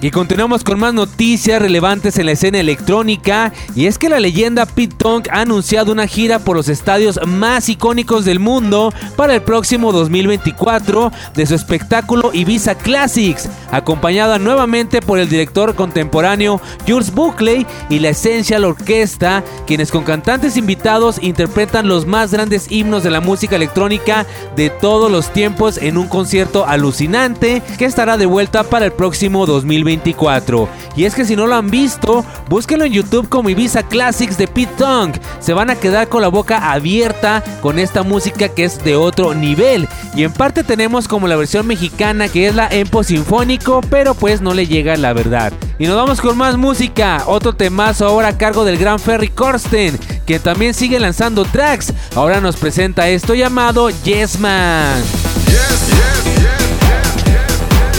Y 0.01 0.11
continuamos 0.11 0.63
con 0.63 0.79
más 0.79 0.95
noticias 0.95 1.61
relevantes 1.61 2.17
en 2.19 2.27
la 2.27 2.33
escena 2.33 2.61
electrónica. 2.61 3.53
Y 3.77 3.87
es 3.87 3.99
que 3.99 4.09
la 4.09 4.21
leyenda 4.21 4.67
Pete 4.67 4.95
Tong 4.97 5.25
ha 5.33 5.41
anunciado 5.41 5.91
una 5.91 6.07
gira 6.07 6.39
por 6.39 6.57
los 6.57 6.69
estadios 6.69 7.19
más 7.27 7.69
icónicos 7.69 8.25
del 8.25 8.39
mundo 8.39 8.93
para 9.17 9.35
el 9.35 9.43
próximo 9.43 9.91
2024 9.93 11.11
de 11.35 11.47
su 11.47 11.57
espectáculo 11.57 12.31
Ibiza 12.33 12.77
Classics, 12.77 13.49
acompañada 13.73 14.39
nuevamente 14.39 15.01
por 15.01 15.19
el 15.19 15.29
director 15.29 15.75
contemporáneo 15.75 16.61
Jules 16.87 17.13
Buckley 17.13 17.67
y 17.91 17.99
la 17.99 18.11
Essential 18.11 18.65
Orquesta, 18.65 19.43
quienes 19.67 19.91
con 19.91 20.05
cantantes 20.05 20.57
invitados 20.57 21.21
interpretan 21.21 21.89
los 21.89 22.07
más 22.07 22.31
grandes 22.31 22.71
himnos 22.71 23.03
de 23.03 23.11
la 23.11 23.21
música 23.21 23.57
electrónica 23.57 24.25
de 24.55 24.71
todos 24.71 25.11
los 25.11 25.33
tiempos 25.33 25.79
en 25.79 25.99
un 25.99 26.07
concierto 26.07 26.65
alucinante 26.65 27.61
que 27.77 27.87
estará 27.87 28.17
de 28.19 28.27
vuelta 28.27 28.63
para 28.63 28.87
el 28.87 28.93
próximo 28.93 29.47
2024. 29.47 30.69
Y 30.97 31.07
es 31.07 31.17
que 31.17 31.25
si 31.25 31.35
no 31.35 31.49
lo 31.49 31.57
han 31.57 31.71
visto, 31.71 32.25
búsquenlo 32.49 32.85
en 32.85 32.93
YouTube 32.93 33.29
como 33.29 33.51
Ibiza 33.51 33.64
Classics 33.65 34.37
de 34.37 34.47
Pete 34.47 34.73
Tong. 34.77 35.13
Se 35.41 35.55
van 35.55 35.71
a 35.71 35.77
quedar 35.77 36.09
con 36.09 36.21
la 36.21 36.29
boca 36.29 36.71
abierta 36.73 37.43
con 37.63 37.79
esta 37.79 38.03
música 38.03 38.49
que 38.49 38.65
es 38.65 38.85
de 38.85 38.95
otro 38.95 39.35
nivel. 39.35 39.89
Y 40.15 40.25
en 40.25 40.33
parte 40.33 40.65
tenemos 40.65 41.09
como 41.09 41.29
la 41.29 41.37
versión 41.37 41.67
mexicana 41.67 42.29
que 42.29 42.47
es 42.47 42.55
la 42.55 42.69
Empo 42.69 43.03
Sinfónico, 43.03 43.81
pero 43.89 44.15
pues 44.15 44.43
no 44.43 44.53
le 44.53 44.67
llega 44.67 44.97
la 44.97 45.15
verdad. 45.15 45.53
Y 45.79 45.87
nos 45.87 45.97
vamos 45.97 46.21
con 46.21 46.37
más 46.37 46.57
música, 46.57 47.25
otro 47.27 47.55
temazo 47.55 48.07
ahora 48.07 48.29
a 48.29 48.39
cargo 48.39 48.65
del 48.65 48.77
gran 48.77 49.01
Ferry 49.01 49.29
Corsten, 49.29 49.99
que 50.27 50.39
también 50.39 50.75
sigue 50.75 51.01
lanzando 51.01 51.45
tracks. 51.45 51.93
Ahora 52.15 52.41
nos 52.41 52.57
presenta 52.57 53.09
esto 53.09 53.35
llamado 53.35 53.89
Yes 54.05 54.39
Man. 54.39 55.03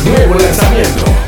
Nuevo 0.05 0.35
lanzamiento. 0.35 1.24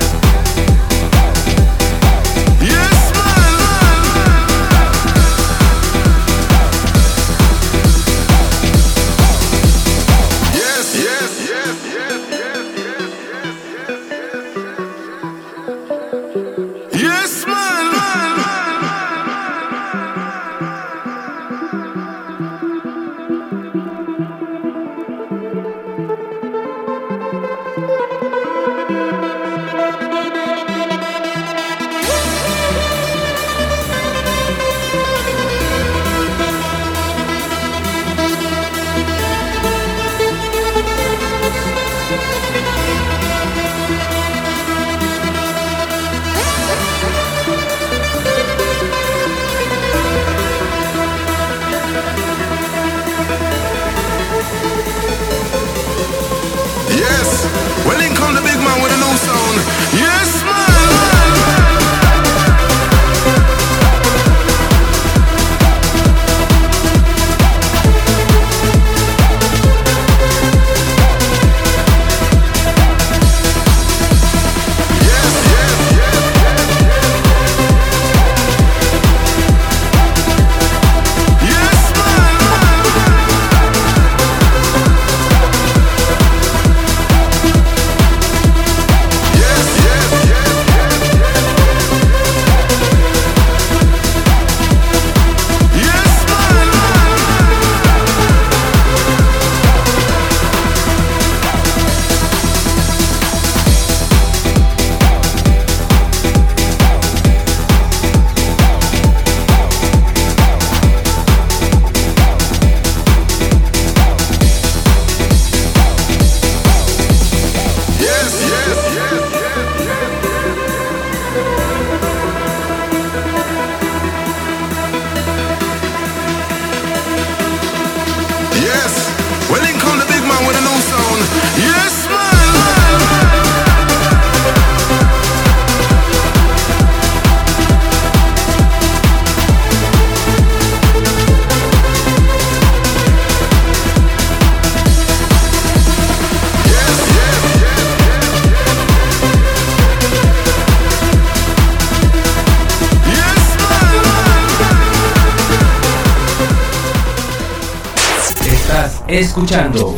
Escuchando 159.38 159.96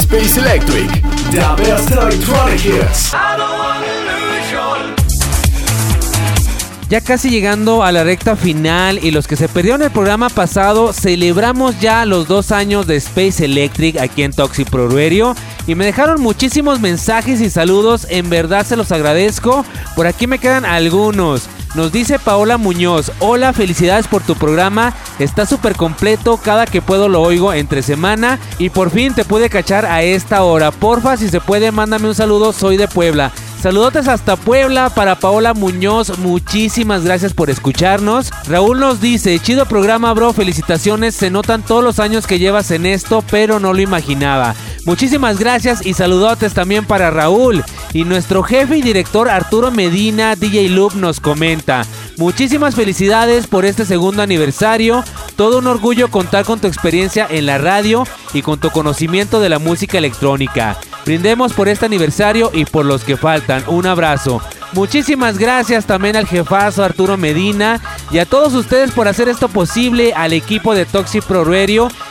Space 0.00 0.40
Electric, 0.40 1.02
the 1.30 1.62
best 1.62 1.90
electronic 1.90 2.64
hits. 2.64 3.12
Ya 6.88 7.00
casi 7.02 7.28
llegando 7.28 7.82
a 7.82 7.92
la 7.92 8.04
recta 8.04 8.34
final 8.34 9.02
y 9.02 9.10
los 9.10 9.26
que 9.26 9.36
se 9.36 9.48
perdieron 9.48 9.82
el 9.82 9.90
programa 9.90 10.30
pasado, 10.30 10.94
celebramos 10.94 11.78
ya 11.78 12.06
los 12.06 12.26
dos 12.26 12.52
años 12.52 12.86
de 12.86 12.96
Space 12.96 13.44
Electric 13.44 13.98
aquí 13.98 14.22
en 14.22 14.32
Toxic 14.32 14.68
Pro 14.68 14.88
Radio 14.88 15.34
y 15.66 15.74
me 15.74 15.84
dejaron 15.84 16.22
muchísimos 16.22 16.80
mensajes 16.80 17.40
y 17.42 17.50
saludos, 17.50 18.06
en 18.08 18.30
verdad 18.30 18.64
se 18.66 18.76
los 18.76 18.92
agradezco. 18.92 19.64
Por 19.94 20.06
aquí 20.06 20.26
me 20.26 20.38
quedan 20.38 20.64
algunos. 20.64 21.48
Nos 21.74 21.90
dice 21.90 22.18
Paola 22.18 22.58
Muñoz, 22.58 23.12
hola, 23.18 23.54
felicidades 23.54 24.06
por 24.06 24.22
tu 24.22 24.34
programa, 24.34 24.92
está 25.18 25.46
súper 25.46 25.74
completo, 25.74 26.36
cada 26.36 26.66
que 26.66 26.82
puedo 26.82 27.08
lo 27.08 27.22
oigo 27.22 27.54
entre 27.54 27.82
semana 27.82 28.38
y 28.58 28.68
por 28.68 28.90
fin 28.90 29.14
te 29.14 29.24
pude 29.24 29.48
cachar 29.48 29.86
a 29.86 30.02
esta 30.02 30.42
hora. 30.42 30.70
Porfa, 30.70 31.16
si 31.16 31.30
se 31.30 31.40
puede, 31.40 31.72
mándame 31.72 32.08
un 32.08 32.14
saludo, 32.14 32.52
soy 32.52 32.76
de 32.76 32.88
Puebla. 32.88 33.32
Saludotes 33.62 34.08
hasta 34.08 34.34
Puebla 34.34 34.90
para 34.90 35.20
Paola 35.20 35.54
Muñoz, 35.54 36.18
muchísimas 36.18 37.04
gracias 37.04 37.32
por 37.32 37.48
escucharnos. 37.48 38.32
Raúl 38.48 38.80
nos 38.80 39.00
dice, 39.00 39.38
chido 39.38 39.66
programa 39.66 40.12
bro, 40.14 40.32
felicitaciones, 40.32 41.14
se 41.14 41.30
notan 41.30 41.62
todos 41.62 41.84
los 41.84 42.00
años 42.00 42.26
que 42.26 42.40
llevas 42.40 42.72
en 42.72 42.86
esto, 42.86 43.22
pero 43.30 43.60
no 43.60 43.72
lo 43.72 43.80
imaginaba. 43.80 44.56
Muchísimas 44.84 45.38
gracias 45.38 45.86
y 45.86 45.94
saludotes 45.94 46.54
también 46.54 46.84
para 46.84 47.12
Raúl. 47.12 47.62
Y 47.92 48.02
nuestro 48.02 48.42
jefe 48.42 48.78
y 48.78 48.82
director 48.82 49.28
Arturo 49.28 49.70
Medina, 49.70 50.34
DJ 50.34 50.68
Loop, 50.70 50.96
nos 50.96 51.20
comenta, 51.20 51.86
muchísimas 52.16 52.74
felicidades 52.74 53.46
por 53.46 53.64
este 53.64 53.86
segundo 53.86 54.22
aniversario, 54.22 55.04
todo 55.42 55.58
un 55.58 55.66
orgullo 55.66 56.08
contar 56.08 56.44
con 56.44 56.60
tu 56.60 56.68
experiencia 56.68 57.26
en 57.28 57.46
la 57.46 57.58
radio 57.58 58.04
y 58.32 58.42
con 58.42 58.60
tu 58.60 58.70
conocimiento 58.70 59.40
de 59.40 59.48
la 59.48 59.58
música 59.58 59.98
electrónica. 59.98 60.78
Brindemos 61.04 61.52
por 61.52 61.68
este 61.68 61.84
aniversario 61.84 62.52
y 62.54 62.64
por 62.64 62.84
los 62.86 63.02
que 63.02 63.16
faltan. 63.16 63.64
Un 63.66 63.88
abrazo. 63.88 64.40
Muchísimas 64.72 65.38
gracias 65.38 65.84
también 65.84 66.14
al 66.14 66.28
jefazo 66.28 66.84
Arturo 66.84 67.16
Medina 67.16 67.80
y 68.12 68.20
a 68.20 68.24
todos 68.24 68.54
ustedes 68.54 68.92
por 68.92 69.08
hacer 69.08 69.28
esto 69.28 69.48
posible, 69.48 70.14
al 70.14 70.32
equipo 70.32 70.76
de 70.76 70.86
Toxic 70.86 71.24
Pro 71.24 71.44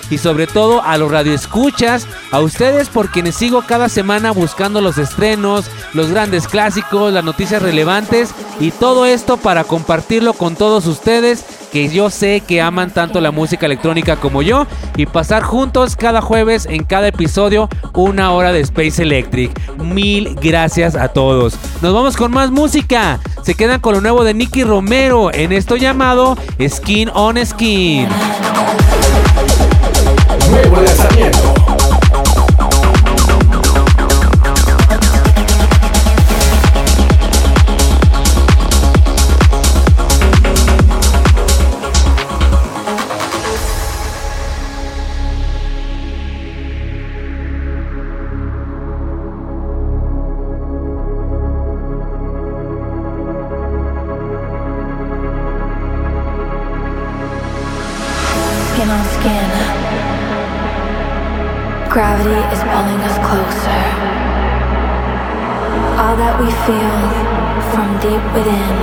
y 0.09 0.17
sobre 0.17 0.45
todo 0.45 0.83
a 0.83 0.97
los 0.97 1.09
radioescuchas, 1.09 2.07
a 2.31 2.41
ustedes 2.41 2.89
por 2.89 3.11
quienes 3.11 3.35
sigo 3.35 3.61
cada 3.61 3.87
semana 3.87 4.31
buscando 4.31 4.81
los 4.81 4.97
estrenos, 4.97 5.71
los 5.93 6.11
grandes 6.11 6.49
clásicos, 6.49 7.13
las 7.13 7.23
noticias 7.23 7.61
relevantes 7.61 8.31
y 8.59 8.71
todo 8.71 9.05
esto 9.05 9.37
para 9.37 9.63
compartirlo 9.63 10.33
con 10.33 10.57
todos 10.57 10.85
ustedes 10.85 11.45
que 11.71 11.89
yo 11.89 12.09
sé 12.09 12.41
que 12.45 12.61
aman 12.61 12.91
tanto 12.91 13.21
la 13.21 13.31
música 13.31 13.65
electrónica 13.65 14.17
como 14.17 14.41
yo 14.41 14.67
y 14.97 15.05
pasar 15.05 15.43
juntos 15.43 15.95
cada 15.95 16.21
jueves 16.21 16.67
en 16.69 16.83
cada 16.83 17.07
episodio 17.07 17.69
una 17.93 18.31
hora 18.31 18.51
de 18.51 18.59
Space 18.61 19.01
Electric. 19.01 19.51
Mil 19.77 20.35
gracias 20.35 20.95
a 20.95 21.07
todos. 21.07 21.55
Nos 21.81 21.93
vamos 21.93 22.17
con 22.17 22.31
más 22.31 22.51
música. 22.51 23.19
Se 23.43 23.55
quedan 23.55 23.79
con 23.79 23.95
lo 23.95 24.01
nuevo 24.01 24.23
de 24.23 24.33
Nicky 24.33 24.63
Romero 24.63 25.33
en 25.33 25.51
esto 25.51 25.77
llamado 25.77 26.37
Skin 26.67 27.09
on 27.13 27.43
Skin. 27.45 28.07
Nuevo 30.49 30.81
lanzamiento. 30.81 31.40
Gravity 61.91 62.39
is 62.55 62.63
pulling 62.71 63.03
us 63.03 63.17
closer. 63.19 63.83
All 65.99 66.15
that 66.15 66.39
we 66.39 66.47
feel 66.63 67.03
from 67.75 67.99
deep 67.99 68.23
within, 68.31 68.79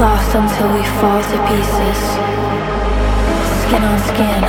lost 0.00 0.32
until 0.32 0.72
we 0.72 0.80
fall 0.96 1.20
to 1.20 1.36
pieces. 1.52 2.00
Skin 3.60 3.84
on 3.84 4.00
skin. 4.08 4.40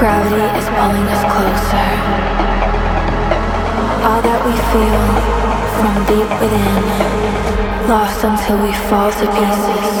Gravity 0.00 0.40
is 0.56 0.64
pulling 0.72 1.04
us 1.12 1.20
closer. 1.28 1.88
All 4.08 4.24
that 4.24 4.40
we 4.48 4.56
feel 4.72 5.04
from 5.76 6.00
deep 6.08 6.30
within, 6.40 6.80
lost 7.92 8.24
until 8.24 8.56
we 8.64 8.72
fall 8.88 9.12
to 9.12 9.26
pieces. 9.36 10.00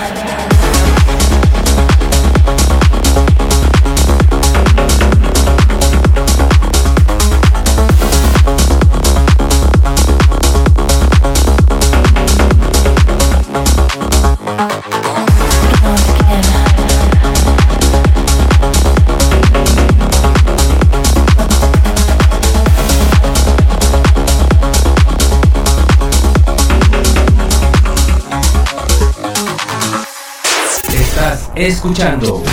escuchando 31.71 32.43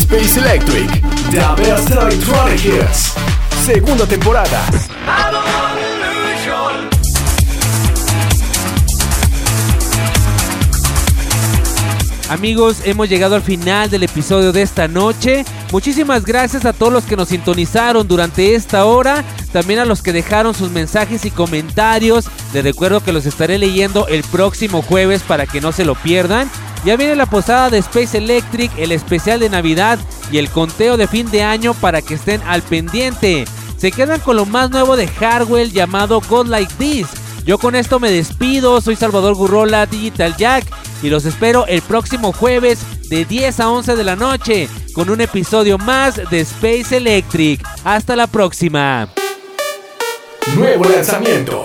Space 0.00 0.38
Electric, 0.40 0.90
the 1.30 1.62
best 1.62 1.90
electronic 1.90 2.64
hits. 2.64 3.14
Segunda 3.64 4.06
temporada. 4.06 4.60
Amigos, 12.28 12.78
hemos 12.84 13.08
llegado 13.08 13.36
al 13.36 13.42
final 13.42 13.88
del 13.88 14.02
episodio 14.02 14.52
de 14.52 14.62
esta 14.62 14.88
noche. 14.88 15.44
Muchísimas 15.72 16.24
gracias 16.24 16.64
a 16.64 16.72
todos 16.72 16.92
los 16.92 17.04
que 17.04 17.16
nos 17.16 17.28
sintonizaron 17.28 18.06
durante 18.06 18.54
esta 18.54 18.84
hora. 18.84 19.24
También 19.52 19.78
a 19.78 19.86
los 19.86 20.02
que 20.02 20.12
dejaron 20.12 20.54
sus 20.54 20.70
mensajes 20.70 21.24
y 21.24 21.30
comentarios. 21.30 22.26
Les 22.52 22.64
recuerdo 22.64 23.02
que 23.02 23.12
los 23.12 23.24
estaré 23.24 23.58
leyendo 23.58 24.08
el 24.08 24.24
próximo 24.24 24.82
jueves 24.82 25.22
para 25.22 25.46
que 25.46 25.60
no 25.60 25.72
se 25.72 25.84
lo 25.84 25.94
pierdan. 25.94 26.50
Ya 26.84 26.96
viene 26.96 27.16
la 27.16 27.26
posada 27.26 27.70
de 27.70 27.78
Space 27.78 28.16
Electric, 28.16 28.70
el 28.78 28.92
especial 28.92 29.40
de 29.40 29.50
Navidad 29.50 29.98
y 30.30 30.38
el 30.38 30.48
conteo 30.50 30.96
de 30.96 31.08
fin 31.08 31.30
de 31.30 31.42
año 31.42 31.74
para 31.74 32.02
que 32.02 32.14
estén 32.14 32.40
al 32.42 32.62
pendiente. 32.62 33.44
Se 33.76 33.92
quedan 33.92 34.20
con 34.20 34.36
lo 34.36 34.46
más 34.46 34.70
nuevo 34.70 34.96
de 34.96 35.06
Hardwell 35.06 35.72
llamado 35.72 36.20
God 36.28 36.48
Like 36.48 36.72
This. 36.78 37.06
Yo 37.44 37.58
con 37.58 37.74
esto 37.74 37.98
me 37.98 38.10
despido, 38.10 38.80
soy 38.80 38.96
Salvador 38.96 39.34
Gurrola, 39.34 39.86
Digital 39.86 40.36
Jack, 40.36 40.66
y 41.02 41.08
los 41.08 41.24
espero 41.24 41.66
el 41.66 41.80
próximo 41.82 42.32
jueves 42.32 42.80
de 43.08 43.24
10 43.24 43.60
a 43.60 43.70
11 43.70 43.96
de 43.96 44.04
la 44.04 44.16
noche 44.16 44.68
con 44.92 45.10
un 45.10 45.20
episodio 45.20 45.78
más 45.78 46.16
de 46.30 46.40
Space 46.40 46.96
Electric. 46.96 47.64
Hasta 47.84 48.16
la 48.16 48.26
próxima. 48.26 49.08
Nuevo 50.56 50.84
lanzamiento. 50.84 51.64